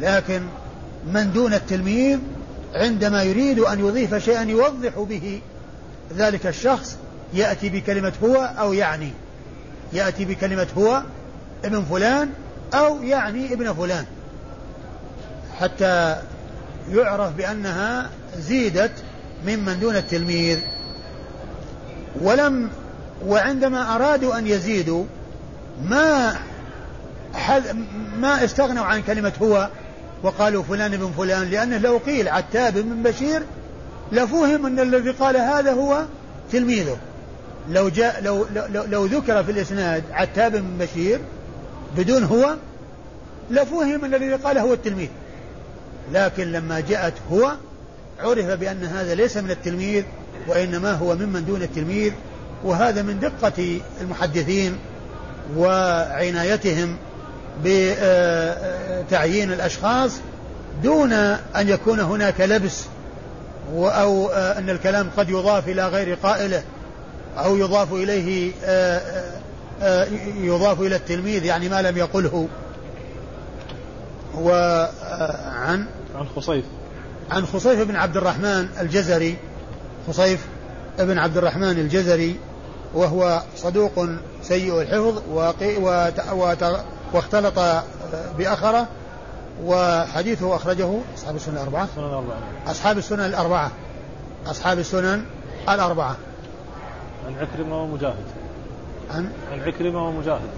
لكن 0.01 0.43
من 1.07 1.33
دون 1.33 1.55
التلميذ 1.55 2.19
عندما 2.75 3.23
يريد 3.23 3.59
أن 3.59 3.79
يضيف 3.79 4.15
شيئا 4.15 4.43
يوضح 4.43 4.99
به 4.99 5.41
ذلك 6.17 6.47
الشخص 6.47 6.97
يأتي 7.35 7.69
بكلمة 7.69 8.13
هو 8.25 8.37
أو 8.59 8.73
يعني. 8.73 9.13
يأتي 9.93 10.25
بكلمة 10.25 10.67
هو 10.79 11.03
ابن 11.65 11.85
فلان 11.85 12.31
أو 12.75 13.03
يعني 13.03 13.53
ابن 13.53 13.73
فلان. 13.73 14.05
حتى 15.61 16.17
يعرف 16.91 17.33
بأنها 17.33 18.11
زيدت 18.39 18.93
ممن 19.47 19.81
دون 19.81 19.97
التلميذ. 19.97 20.59
ولم 22.21 22.71
وعندما 23.27 23.95
أرادوا 23.97 24.39
أن 24.39 24.47
يزيدوا 24.47 25.05
ما 25.85 26.37
ما 28.19 28.45
استغنوا 28.45 28.85
عن 28.85 29.03
كلمة 29.03 29.33
هو 29.43 29.69
وقالوا 30.23 30.63
فلان 30.63 30.95
ابن 30.95 31.13
فلان 31.17 31.51
لأنه 31.51 31.79
لو 31.79 31.99
قيل 31.99 32.29
عتاب 32.29 32.79
بن 32.79 33.03
بشير 33.03 33.43
لفهم 34.13 34.67
أن 34.67 34.81
الذي 34.81 35.11
قال 35.11 35.37
هذا 35.37 35.73
هو 35.73 36.05
تلميذه. 36.53 36.97
لو 37.71 37.89
جاء 37.89 38.23
لو 38.23 38.47
لو, 38.55 38.85
لو 38.85 39.07
ذكر 39.07 39.45
في 39.45 39.51
الإسناد 39.53 40.05
عتاب 40.13 40.53
بن 40.53 40.79
بشير 40.79 41.21
بدون 41.97 42.25
هو 42.25 42.55
لفهم 43.51 44.05
أن 44.05 44.15
الذي 44.15 44.35
قال 44.35 44.59
هو 44.59 44.73
التلميذ. 44.73 45.09
لكن 46.13 46.53
لما 46.53 46.81
جاءت 46.81 47.15
هو 47.33 47.53
عرف 48.21 48.47
بأن 48.47 48.85
هذا 48.85 49.15
ليس 49.15 49.37
من 49.37 49.51
التلميذ 49.51 50.05
وإنما 50.49 50.93
هو 50.93 51.15
ممن 51.15 51.45
دون 51.45 51.63
التلميذ 51.63 52.13
وهذا 52.65 53.03
من 53.03 53.21
دقة 53.21 53.81
المحدثين 54.01 54.79
وعنايتهم 55.57 56.97
بتعيين 57.65 59.53
الأشخاص 59.53 60.13
دون 60.83 61.13
أن 61.13 61.69
يكون 61.69 62.01
هناك 62.01 62.41
لبس 62.41 62.85
أو 63.75 64.29
أن 64.31 64.71
الكلام 64.71 65.11
قد 65.17 65.31
يضاف 65.31 65.69
إلى 65.69 65.89
غير 65.89 66.15
قائله. 66.15 66.63
أو 67.39 67.57
يضاف 67.57 67.93
إليه 67.93 68.53
يضاف 70.41 70.81
إلى 70.81 70.97
التلميذ 70.97 71.45
يعني 71.45 71.69
ما 71.69 71.83
لم 71.83 71.97
يقله. 71.99 72.49
وعن 74.35 75.87
عن؟ 76.15 76.27
خصيف. 76.37 76.65
عن 77.31 77.47
خصيف 77.47 77.81
بن 77.83 77.97
عبد 77.97 78.17
الرحمن 78.17 78.69
الجزري. 78.81 79.37
خصيف 80.09 80.47
بن 80.99 81.19
عبد 81.19 81.37
الرحمن 81.37 81.71
الجزري 81.71 82.37
وهو 82.95 83.43
صدوق 83.57 84.09
سيء 84.43 84.81
الحفظ 84.81 85.23
واختلط 87.13 87.59
بأخره 88.39 88.87
وحديثه 89.65 90.57
أخرجه 90.57 90.99
أصحاب 91.17 91.37
السنن 91.37 91.55
الأربعة. 91.55 91.89
أصحاب 92.67 92.99
السنن 92.99 93.21
الأربعة. 93.21 93.71
أصحاب 94.47 94.79
السنن 94.79 95.25
الأربعة. 95.69 96.17
عن 97.27 97.35
عكرمة 97.41 97.83
ومجاهد. 97.83 98.25
عن؟ 99.11 99.33
عن 99.53 99.61
عكرمة 99.61 100.09
ومجاهد. 100.09 100.51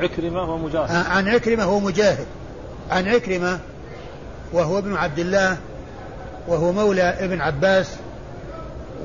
عكرمة 0.00 0.54
ومجاهد. 0.54 0.90
عن 0.90 1.28
عكرمة 1.28 1.66
ومجاهد. 1.66 2.26
عن 2.90 3.08
عكرمة 3.08 3.58
وهو 4.52 4.78
ابن 4.78 4.96
عبد 4.96 5.18
الله 5.18 5.56
وهو 6.48 6.72
مولى 6.72 7.02
ابن 7.02 7.40
عباس 7.40 7.86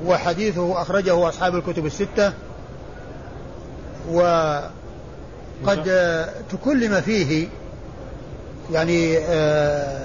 وحديثه 0.06 0.82
أخرجه 0.82 1.28
أصحاب 1.28 1.54
الكتب 1.54 1.86
الستة 1.86 2.32
وقد 4.10 4.70
تكلم 6.50 7.00
فيه 7.00 7.48
يعني 8.72 9.18
آه، 9.18 10.02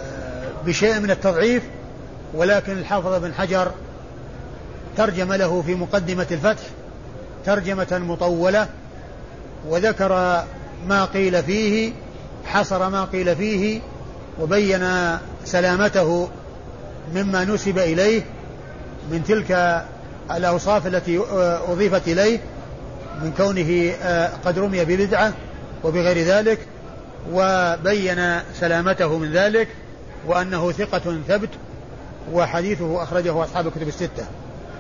بشيء 0.66 1.00
من 1.00 1.12
التضعيف 1.12 1.64
ولكن 2.34 2.78
الحافظ 2.78 3.22
بن 3.22 3.34
حجر 3.34 3.72
ترجم 4.98 5.34
له 5.34 5.62
في 5.62 5.76
مقدمة 5.76 6.28
الفتح 6.32 6.64
ترجمة 7.48 8.02
مطولة 8.08 8.68
وذكر 9.68 10.44
ما 10.88 11.06
قيل 11.06 11.44
فيه 11.44 11.92
حصر 12.46 12.90
ما 12.90 13.06
قيل 13.06 13.36
فيه 13.36 13.80
وبين 14.42 14.88
سلامته 15.46 16.30
مما 17.16 17.46
نسب 17.46 17.78
إليه 17.78 18.22
من 19.12 19.24
تلك 19.24 19.82
الأوصاف 20.32 20.88
التي 20.88 21.20
أضيفت 21.68 22.08
إليه 22.08 22.40
من 23.22 23.34
كونه 23.38 23.92
آه، 24.02 24.32
قد 24.46 24.60
رمي 24.60 24.86
ببدعة 24.86 25.34
وبغير 25.84 26.18
ذلك 26.18 26.60
وبين 27.32 28.40
سلامته 28.60 29.18
من 29.18 29.32
ذلك 29.32 29.68
وأنه 30.28 30.72
ثقة 30.72 31.18
ثبت 31.28 31.50
وحديثه 32.34 33.04
أخرجه 33.04 33.44
أصحاب 33.44 33.68
الكتب 33.68 33.88
الستة. 33.88 34.26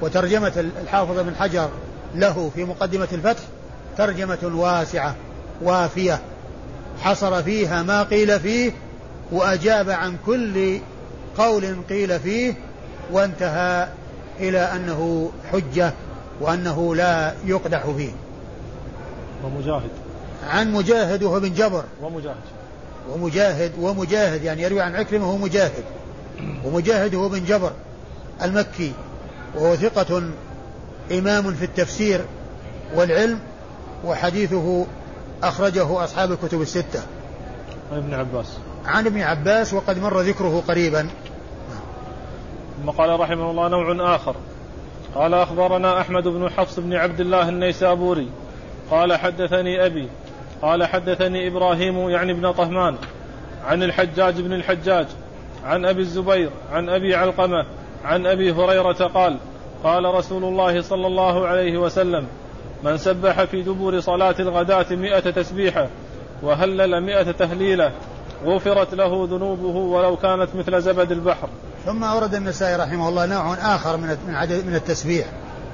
وترجمة 0.01 0.65
الحافظ 0.84 1.20
بن 1.20 1.36
حجر 1.36 1.70
له 2.18 2.51
في 2.55 2.63
مقدمة 2.63 3.07
الفتح 3.11 3.43
ترجمة 3.97 4.51
واسعة 4.53 5.15
وافية. 5.61 6.20
حصر 7.01 7.43
فيها 7.43 7.84
ما 7.84 8.03
قيل 8.03 8.39
فيه 8.39 8.72
وأجاب 9.32 9.89
عن 9.89 10.18
كل 10.26 10.80
قول 11.38 11.76
قيل 11.89 12.20
فيه 12.20 12.53
وانتهى 13.11 13.88
إلى 14.39 14.59
أنه 14.59 15.32
حجة 15.51 15.93
وأنه 16.41 16.95
لا 16.95 17.34
يقدح 17.45 17.89
فيه. 17.97 18.11
ومجاهد. 19.43 19.89
عن 20.49 20.74
مجاهد 20.74 21.24
وهو 21.24 21.39
بن 21.39 21.53
جبر. 21.53 21.84
ومجاهد. 22.01 22.36
ومجاهد 23.09 23.72
ومجاهد 23.80 24.43
يعني 24.43 24.61
يروي 24.61 24.82
عن 24.82 24.95
عكرمة 24.95 25.28
وهو 25.28 25.38
مجاهد. 25.38 25.84
ومجاهد 26.65 27.15
هو 27.15 27.30
بن 27.30 27.45
جبر 27.45 27.72
المكي 28.43 28.91
وهو 29.55 29.76
ثقة 29.76 30.22
إمام 31.12 31.53
في 31.53 31.66
التفسير 31.66 32.22
والعلم 32.95 33.39
وحديثه 34.05 34.86
أخرجه 35.43 36.03
أصحاب 36.03 36.32
الكتب 36.32 36.62
الستة. 36.62 36.99
عن 37.91 37.97
ابن 37.97 38.14
عباس. 38.14 38.58
عن 38.86 39.05
ابن 39.05 39.22
عباس 39.22 39.74
وقد 39.74 39.99
مر 39.99 40.22
ذكره 40.22 40.64
قريبا. 40.68 41.10
ثم 42.82 42.89
قال 42.89 43.20
رحمه 43.20 43.51
الله 43.51 43.68
نوع 43.68 44.16
آخر. 44.16 44.36
قال 45.16 45.34
أخبرنا 45.34 46.01
أحمد 46.01 46.24
بن 46.24 46.49
حفص 46.49 46.80
بن 46.80 46.93
عبد 46.93 47.20
الله 47.20 47.49
النيسابوري. 47.49 48.30
قال 48.91 49.14
حدثني 49.14 49.86
أبي. 49.86 50.08
قال 50.62 50.86
حدثني 50.86 51.47
إبراهيم 51.47 52.10
يعني 52.10 52.32
ابن 52.32 52.51
طهمان. 52.51 52.95
عن 53.66 53.84
الحجاج 53.84 54.41
بن 54.41 54.53
الحجاج. 54.53 55.08
عن 55.66 55.86
أبي 55.86 56.01
الزبير. 56.01 56.49
عن 56.72 56.89
أبي 56.89 57.16
علقمة. 57.16 57.66
عن 58.05 58.26
أبي 58.26 58.51
هريرة 58.51 59.08
قال 59.08 59.38
قال 59.88 60.05
رسول 60.05 60.43
الله 60.43 60.81
صلى 60.81 61.07
الله 61.07 61.47
عليه 61.47 61.77
وسلم 61.77 62.27
من 62.83 62.97
سبح 62.97 63.43
في 63.43 63.63
دبر 63.63 63.99
صلاة 63.99 64.35
الغداة 64.39 64.95
مئة 64.95 65.31
تسبيحة 65.31 65.88
وهلل 66.43 67.03
مئة 67.03 67.31
تهليلة 67.31 67.91
غفرت 68.45 68.93
له 68.93 69.27
ذنوبه 69.31 69.75
ولو 69.75 70.17
كانت 70.17 70.55
مثل 70.55 70.81
زبد 70.81 71.11
البحر. 71.11 71.49
ثم 71.85 72.03
أورد 72.03 72.35
النسائي 72.35 72.75
رحمه 72.75 73.09
الله 73.09 73.25
نوع 73.25 73.53
آخر 73.53 73.97
من 73.97 74.17
من 74.27 74.35
عدد 74.35 74.65
من 74.65 74.75
التسبيح 74.75 75.25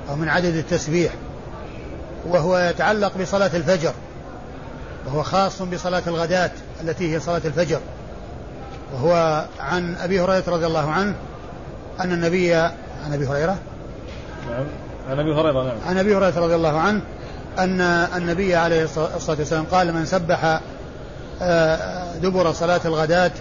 أو 0.09 0.15
من 0.15 0.29
عدد 0.29 0.55
التسبيح 0.55 1.13
وهو 2.27 2.57
يتعلق 2.57 3.17
بصلاة 3.17 3.55
الفجر 3.55 3.93
وهو 5.05 5.23
خاص 5.23 5.61
بصلاة 5.61 6.03
الغداة 6.07 6.51
التي 6.81 7.15
هي 7.15 7.19
صلاة 7.19 7.41
الفجر. 7.45 7.79
وهو 8.93 9.45
عن 9.59 9.95
أبي 9.95 10.21
هريرة 10.21 10.43
رضي 10.47 10.65
الله 10.65 10.89
عنه 10.89 11.15
أن 11.99 12.11
النبي 12.11 12.53
عن 12.53 13.13
أبي 13.13 13.27
هريرة 13.27 13.57
نعم. 14.49 14.65
عن 15.09 15.19
أبي 15.19 15.33
هريرة 15.33 15.63
نعم. 15.63 15.77
عن 15.87 15.97
أبي 15.97 16.15
هريرة 16.15 16.39
رضي 16.39 16.55
الله 16.55 16.79
عنه 16.79 17.01
أن 17.59 17.81
النبي 18.17 18.55
عليه 18.55 18.83
الصلاة 18.83 19.37
والسلام 19.39 19.65
قال 19.71 19.93
من 19.93 20.05
سبح 20.05 20.59
آه، 21.41 22.15
دبر 22.21 22.51
صلاة 22.51 22.81
الغداة 22.85 23.31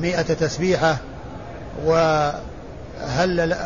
مئة 0.00 0.22
تسبيحة 0.22 0.96
وهلل 1.84 3.56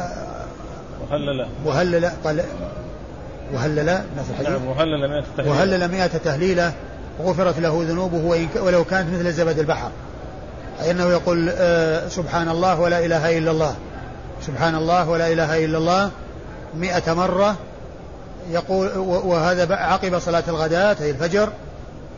وهلل 1.11 1.47
وهلل 1.65 2.11
قال 2.25 2.45
وهلل 3.53 4.03
نفس 4.19 4.31
الحديث. 4.31 4.49
نعم 4.51 4.67
وهلل 4.67 5.09
مئة 5.09 5.25
تهليلة 5.37 5.51
وهلل 5.51 5.89
مئة 5.89 6.07
تهليلة 6.07 6.73
غفرت 7.23 7.59
له 7.59 7.85
ذنوبه 7.89 8.49
ولو 8.57 8.85
كانت 8.85 9.15
مثل 9.15 9.33
زبد 9.33 9.59
البحر. 9.59 9.91
أي 10.83 10.91
أنه 10.91 11.09
يقول 11.11 11.51
آه 11.57 12.09
سبحان 12.09 12.49
الله 12.49 12.81
ولا 12.81 13.05
إله 13.05 13.39
إلا 13.39 13.51
الله. 13.51 13.75
سبحان 14.47 14.75
الله 14.75 15.09
ولا 15.09 15.33
إله 15.33 15.65
إلا 15.65 15.79
الله. 15.79 16.11
مئة 16.79 17.15
مرة 17.15 17.57
يقول 18.51 18.99
وهذا 18.99 19.75
عقب 19.75 20.19
صلاة 20.19 20.45
الغداة 20.49 20.97
أي 21.01 21.11
الفجر 21.11 21.49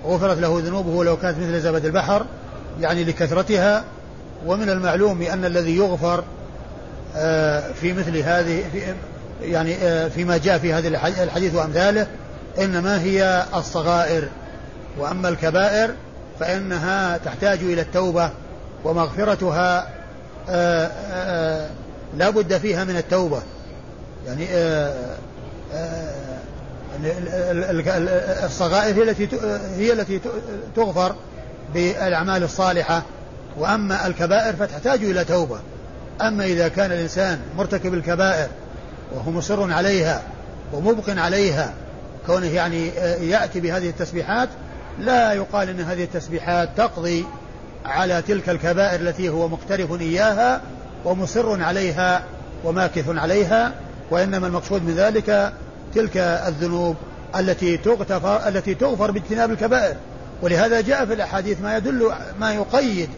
غفرت 0.07 0.39
له 0.39 0.61
ذنوبه 0.65 0.91
ولو 0.91 1.17
كانت 1.17 1.39
مثل 1.39 1.61
زبد 1.61 1.85
البحر 1.85 2.27
يعني 2.81 3.05
لكثرتها. 3.05 3.85
ومن 4.47 4.71
المعلوم 4.71 5.23
أن 5.23 5.45
الذي 5.45 5.77
يغفر 5.77 6.25
آه، 7.17 7.73
في 7.81 7.93
مثل 7.93 8.17
هذه 8.17 8.65
في 8.73 8.95
يعني 9.43 9.77
آه، 9.77 10.09
فيما 10.09 10.37
جاء 10.37 10.59
في 10.59 10.73
هذه 10.73 10.89
الحديث 11.23 11.55
وأمثاله 11.55 12.07
إنما 12.59 13.01
هي 13.01 13.45
الصغائر. 13.55 14.29
وأما 14.99 15.29
الكبائر 15.29 15.91
فإنها 16.41 17.17
تحتاج 17.17 17.59
إلى 17.59 17.81
التوبة 17.81 18.31
ومغفرتها 18.85 19.89
آه، 20.49 21.69
لا 22.17 22.31
بد 22.31 22.59
فيها 22.59 22.85
من 22.85 22.97
التوبة. 22.97 23.43
يعني 24.27 24.47
الصغائر 28.45 28.95
هي 28.95 29.03
التي 29.03 29.29
هي 29.77 29.93
التي 29.93 30.21
تغفر 30.77 31.15
بالأعمال 31.75 32.43
الصالحة. 32.43 33.03
وأما 33.59 34.07
الكبائر 34.07 34.57
فتحتاج 34.57 35.05
إلى 35.05 35.25
توبة. 35.25 35.59
أما 36.21 36.45
إذا 36.45 36.69
كان 36.69 36.93
الإنسان 36.93 37.41
مرتكب 37.57 37.95
الكبائر 37.95 38.49
وهو 39.15 39.31
مصر 39.31 39.73
عليها 39.73 40.23
ومبق 40.73 41.05
عليها 41.09 41.73
كونه 42.27 42.47
يعني 42.47 42.89
يأتي 43.21 43.61
بهذه 43.61 43.89
التسبيحات 43.89 44.49
لا 44.99 45.33
يقال 45.33 45.69
أن 45.69 45.81
هذه 45.81 46.05
التسبيحات 46.05 46.69
تقضي 46.77 47.27
على 47.85 48.23
تلك 48.23 48.49
الكبائر 48.49 49.01
التي 49.01 49.29
هو 49.29 49.49
مقترف 49.49 50.01
إياها 50.01 50.61
ومصر 51.05 51.63
عليها 51.63 52.23
وماكث 52.65 53.09
عليها. 53.09 53.73
وإنما 54.11 54.47
المقصود 54.47 54.85
من 54.85 54.95
ذلك 54.95 55.53
تلك 55.95 56.17
الذنوب 56.17 56.97
التي 57.37 57.77
تغتفر 57.77 58.49
التي 58.49 58.75
تغفر 58.75 59.11
باجتناب 59.11 59.51
الكبائر. 59.51 59.97
ولهذا 60.43 60.81
جاء 60.81 61.07
في 61.07 61.15
الأحاديث 61.15 61.61
ما 61.61 61.77
يدل 61.77 62.13
ما 62.41 62.55
يقيد 62.55 63.09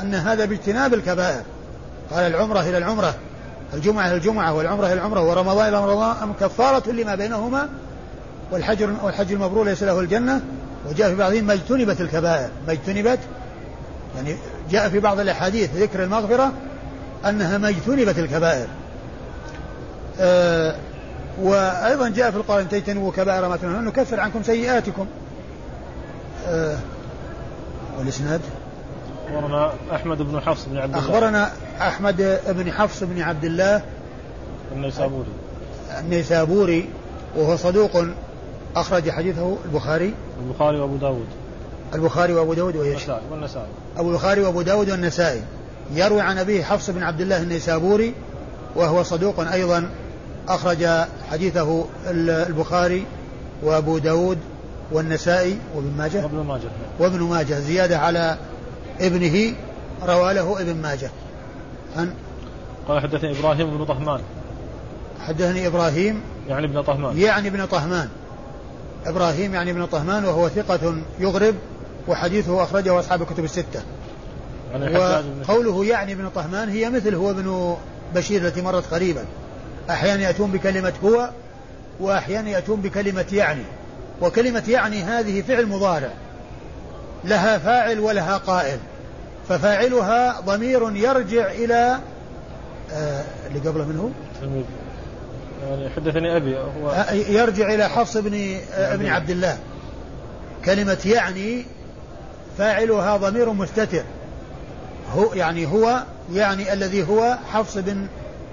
أن 0.00 0.14
هذا 0.14 0.44
باجتناب 0.44 0.94
الكبائر. 0.94 1.42
قال 2.10 2.26
العمرة 2.26 2.60
إلى 2.60 2.78
العمرة 2.78 3.14
الجمعة 3.74 4.06
إلى 4.06 4.16
الجمعة 4.16 4.54
والعمرة 4.54 4.86
إلى 4.86 4.92
العمرة 4.92 5.22
ورمضان 5.22 5.68
إلى 5.68 5.78
رمضان 5.78 6.32
كفارة 6.40 6.90
لما 6.90 7.14
بينهما؟ 7.14 7.68
والحج 8.52 8.82
والحج 9.02 9.32
المبرور 9.32 9.64
ليس 9.64 9.82
له 9.82 10.00
الجنة. 10.00 10.40
وجاء 10.90 11.10
في 11.10 11.14
بعضهم 11.14 11.44
ما 11.44 11.52
اجتنبت 11.52 12.00
الكبائر. 12.00 12.48
ما 12.66 12.72
اجتنبت 12.72 13.18
يعني 14.16 14.36
جاء 14.70 14.88
في 14.88 15.00
بعض 15.00 15.20
الأحاديث 15.20 15.70
ذكر 15.76 16.04
المغفرة 16.04 16.52
أنها 17.28 17.58
ما 17.58 17.68
اجتنبت 17.68 18.18
الكبائر. 18.18 18.66
آه 20.20 20.76
وأيضا 21.42 22.08
جاء 22.08 22.30
في 22.30 22.36
القرآن 22.36 22.68
تجتنبوا 22.68 23.12
كبائر 23.12 23.48
ما 23.48 23.56
تنهون 23.56 23.84
نكفر 23.84 24.20
عنكم 24.20 24.42
سيئاتكم. 24.42 25.06
آه 26.46 26.78
والإسناد؟ 27.98 28.40
أخبرنا 29.28 29.72
أحمد 29.94 30.22
بن 30.22 30.40
حفص 30.40 30.64
بن 30.68 30.78
عبد 30.78 30.96
الله. 30.96 31.08
أخبرنا 31.08 31.52
أحمد 31.80 32.40
بن 32.48 32.72
حفص 32.72 33.02
بن 33.02 33.22
عبد 33.22 33.44
الله. 33.44 33.82
النيسابوري. 34.72 35.28
النيسابوري 36.00 36.88
وهو 37.36 37.56
صدوق 37.56 38.04
أخرج 38.76 39.10
حديثه 39.10 39.56
البخاري. 39.64 40.14
البخاري 40.46 40.78
وأبو 40.78 40.96
داود. 40.96 41.26
البخاري 41.94 42.32
وأبو 42.32 42.54
داود 42.54 42.76
وإيش 42.76 43.08
والنسائي. 43.30 43.66
أبو 43.96 44.10
البخاري 44.10 44.40
وأبو 44.40 44.62
داود 44.62 44.90
والنسائي. 44.90 45.42
يروي 45.94 46.20
عن 46.20 46.38
أبيه 46.38 46.64
حفص 46.64 46.90
بن 46.90 47.02
عبد 47.02 47.20
الله 47.20 47.42
النيسابوري 47.42 48.14
وهو 48.76 49.02
صدوق 49.02 49.40
أيضا 49.40 49.90
أخرج 50.48 50.86
حديثه 51.30 51.84
البخاري 52.10 53.06
وأبو 53.62 53.98
داود 53.98 54.38
والنسائي 54.92 55.58
وابن 55.74 55.92
ماجه. 55.98 56.22
وابن 56.22 56.46
ماجه. 56.46 56.68
وابن 56.98 57.20
ماجه. 57.20 57.54
زيادة 57.54 57.98
على 57.98 58.36
ابنه 59.00 59.54
روى 60.06 60.34
له 60.34 60.60
ابن 60.60 60.76
ماجه. 60.76 61.10
عن 61.96 62.14
قال 62.88 63.00
حدثني 63.00 63.38
إبراهيم 63.38 63.78
بن 63.78 63.84
طهمان. 63.84 64.20
حدثني 65.20 65.66
إبراهيم. 65.66 66.20
يعني 66.48 66.66
ابن 66.66 66.82
طهمان. 66.82 67.18
يعني 67.18 67.48
ابن 67.48 67.66
طهمان. 67.66 68.08
إبراهيم 69.06 69.54
يعني 69.54 69.70
ابن 69.70 69.86
طهمان 69.86 70.24
وهو 70.24 70.48
ثقة 70.48 70.94
يغرب 71.18 71.54
وحديثه 72.08 72.62
أخرجه 72.62 72.98
أصحاب 72.98 73.22
الكتب 73.22 73.44
الستة. 73.44 73.82
يعني 74.72 74.98
وقوله 75.48 75.84
يعني 75.84 76.12
ابن 76.12 76.28
طهمان 76.34 76.68
هي 76.68 76.90
مثل 76.90 77.14
هو 77.14 77.30
ابن 77.30 77.76
بشير 78.14 78.46
التي 78.46 78.62
مرت 78.62 78.94
قريبا. 78.94 79.24
أحيانا 79.90 80.22
يأتون 80.22 80.50
بكلمة 80.50 80.92
هو 81.04 81.30
وأحيانا 82.00 82.50
يأتون 82.50 82.80
بكلمة 82.80 83.26
يعني. 83.32 83.62
وكلمة 84.20 84.62
يعني 84.68 85.02
هذه 85.02 85.42
فعل 85.42 85.66
مضارع. 85.66 86.10
لها 87.24 87.58
فاعل 87.58 88.00
ولها 88.00 88.36
قائل. 88.36 88.78
ففاعلها 89.48 90.40
ضمير 90.40 90.96
يرجع 90.96 91.50
إلى 91.50 91.98
آه 92.92 93.24
اللي 93.46 93.68
قبله 93.68 93.84
منه 93.84 94.10
يعني 95.62 95.90
حدثني 95.90 96.36
أبي 96.36 96.58
هو 96.58 96.90
آه، 96.90 97.12
يرجع 97.12 97.74
إلى 97.74 97.88
حفص 97.88 98.16
بن 98.16 98.34
آه، 98.74 98.94
ابن 98.94 99.06
عبد 99.06 99.30
الله. 99.30 99.58
كلمة 100.64 100.98
يعني 101.04 101.64
فاعلها 102.58 103.16
ضمير 103.16 103.52
مستتر. 103.52 104.02
هو 105.14 105.34
يعني 105.34 105.66
هو 105.66 106.02
يعني 106.32 106.72
الذي 106.72 107.08
هو 107.08 107.38
حفص 107.52 107.78
بن 107.78 108.06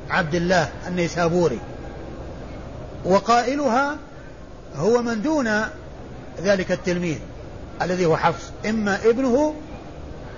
عبد 0.09 0.35
الله 0.35 0.69
النيسابوري. 0.87 1.59
وقائلها 3.05 3.97
هو 4.75 5.01
من 5.01 5.21
دون 5.21 5.49
ذلك 6.43 6.71
التلميذ 6.71 7.17
الذي 7.81 8.05
هو 8.05 8.17
حفص 8.17 8.43
إما 8.69 8.97
ابنه 9.05 9.53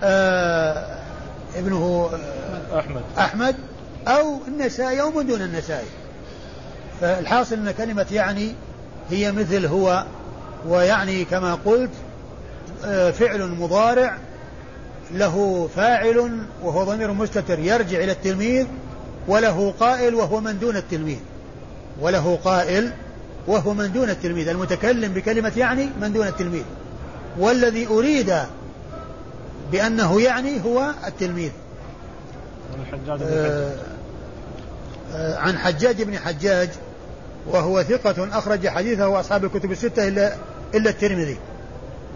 آه 0.03 0.97
ابنه 1.55 2.09
آه 2.13 2.79
أحمد. 2.79 3.01
أحمد 3.17 3.55
أو 4.07 4.39
النسائي 4.47 5.01
أو 5.01 5.11
من 5.11 5.27
دون 5.27 5.41
النسائي. 5.41 5.87
فالحاصل 7.01 7.55
أن 7.55 7.71
كلمة 7.71 8.05
يعني 8.11 8.55
هي 9.09 9.31
مثل 9.31 9.65
هو 9.65 10.05
ويعني 10.67 11.25
كما 11.25 11.55
قلت 11.65 11.91
آه 12.85 13.11
فعل 13.11 13.47
مضارع 13.47 14.17
له 15.13 15.69
فاعل 15.75 16.37
وهو 16.63 16.83
ضمير 16.83 17.11
مستتر 17.11 17.59
يرجع 17.59 17.97
إلى 17.97 18.11
التلميذ 18.11 18.65
وله 19.27 19.73
قائل 19.79 20.15
وهو 20.15 20.39
من 20.39 20.59
دون 20.59 20.77
التلميذ. 20.77 21.17
وله 22.01 22.39
قائل 22.43 22.91
وهو 23.47 23.73
من 23.73 23.91
دون 23.91 24.09
التلميذ 24.09 24.47
المتكلم 24.47 25.13
بكلمة 25.13 25.51
يعني 25.57 25.89
من 26.01 26.13
دون 26.13 26.27
التلميذ. 26.27 26.63
والذي 27.39 27.87
أريد 27.87 28.33
بأنه 29.71 30.21
يعني 30.21 30.63
هو 30.65 30.91
التلميذ. 31.07 31.51
آه 33.21 33.75
آه 35.13 35.37
عن 35.37 35.57
حجاج 35.57 36.01
بن 36.01 36.17
حجاج 36.17 36.69
وهو 37.47 37.83
ثقة 37.83 38.37
أخرج 38.37 38.67
حديثه 38.67 39.19
أصحاب 39.19 39.45
الكتب 39.45 39.71
الستة 39.71 40.07
إلا 40.07 40.35
إلا 40.75 40.89
الترمذي. 40.89 41.37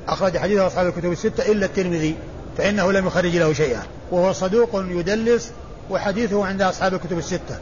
أخرج 0.08 0.38
حديثه 0.38 0.68
أصحاب 0.68 0.88
الكتب 0.88 1.12
الستة 1.12 1.52
إلا 1.52 1.66
الترمذي. 1.66 2.16
فإنه 2.58 2.92
لم 2.92 3.08
يخرج 3.08 3.38
له 3.38 3.54
شيئا. 3.54 3.84
وهو 4.12 4.34
صدوق 4.34 4.70
يدلس 4.74 5.52
وحديثه 5.90 6.46
عند 6.46 6.62
أصحاب 6.62 6.94
الكتب 6.94 7.18
الستة. 7.18 7.58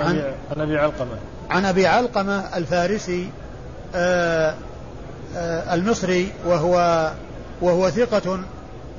عن 0.00 0.22
عن 0.56 0.60
أبي 0.60 0.78
علقمة. 0.78 1.16
عن 1.50 1.64
أبي 1.64 1.86
علقمة 1.86 2.56
الفارسي 2.56 3.30
آآ 3.94 4.54
آآ 5.36 5.74
المصري 5.74 6.32
وهو 6.46 7.10
وهو 7.60 7.90
ثقة 7.90 8.40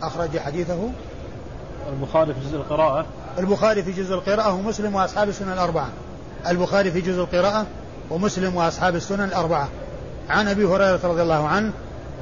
أخرج 0.02 0.38
حديثه. 0.38 0.90
البخاري 1.94 2.34
في 2.34 2.40
جزء 2.40 2.56
القراءة. 2.56 3.06
البخاري 3.38 3.84
في 3.84 3.92
جزء 3.92 4.14
القراءة 4.14 4.54
ومسلم 4.54 4.96
وأصحاب 4.96 5.30
السنن 5.30 5.54
الأربعة. 5.54 5.90
البخاري 6.48 6.92
في 6.92 7.02
جزء 7.02 7.22
القراءة 7.22 7.66
ومسلم 8.10 8.56
وأصحاب 8.56 8.96
السنن 8.96 9.24
الأربعة. 9.24 9.68
عن 10.30 10.48
أبي 10.48 10.66
هريرة 10.66 11.00
رضي 11.04 11.22
الله 11.22 11.48
عنه 11.48 11.72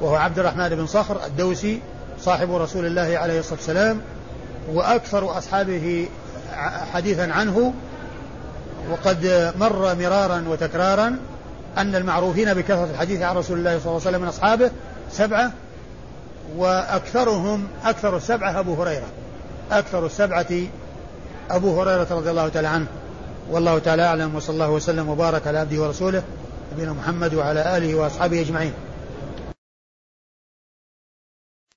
وهو 0.00 0.16
عبد 0.16 0.38
الرحمن 0.38 0.68
بن 0.68 0.86
صخر 0.86 1.26
الدوسي 1.26 1.80
صاحب 2.20 2.54
رسول 2.54 2.86
الله 2.86 3.18
عليه 3.18 3.40
الصلاة 3.40 3.58
والسلام 3.58 4.00
وأكثر 4.72 5.38
أصحابه 5.38 6.08
حديثا 6.92 7.22
عنه 7.32 7.72
وقد 8.90 9.52
مر 9.58 9.94
مرارا 9.94 10.44
وتكرارا 10.48 11.18
أن 11.78 11.94
المعروفين 11.94 12.54
بكثرة 12.54 12.88
الحديث 12.94 13.22
عن 13.22 13.36
رسول 13.36 13.58
الله 13.58 13.78
صلى 13.78 13.86
الله 13.86 14.00
عليه 14.00 14.10
وسلم 14.10 14.22
من 14.22 14.28
أصحابه 14.28 14.70
سبعة 15.10 15.52
وأكثرهم 16.56 17.68
أكثر 17.84 18.16
السبعة 18.16 18.60
أبو 18.60 18.82
هريرة. 18.82 19.06
أكثر 19.72 20.06
السبعة 20.06 20.46
أبو 21.50 21.82
هريرة 21.82 22.06
رضي 22.10 22.30
الله 22.30 22.48
تعالى 22.48 22.68
عنه. 22.68 22.86
والله 23.50 23.78
تعالى 23.78 24.02
أعلم 24.02 24.34
وصلى 24.34 24.54
الله 24.54 24.70
وسلم 24.70 25.08
وبارك 25.08 25.46
على 25.46 25.58
عبده 25.58 25.82
ورسوله 25.82 26.22
نبينا 26.72 26.92
محمد 26.92 27.34
وعلى 27.34 27.76
آله 27.76 27.94
وأصحابه 27.94 28.40
أجمعين. 28.40 28.72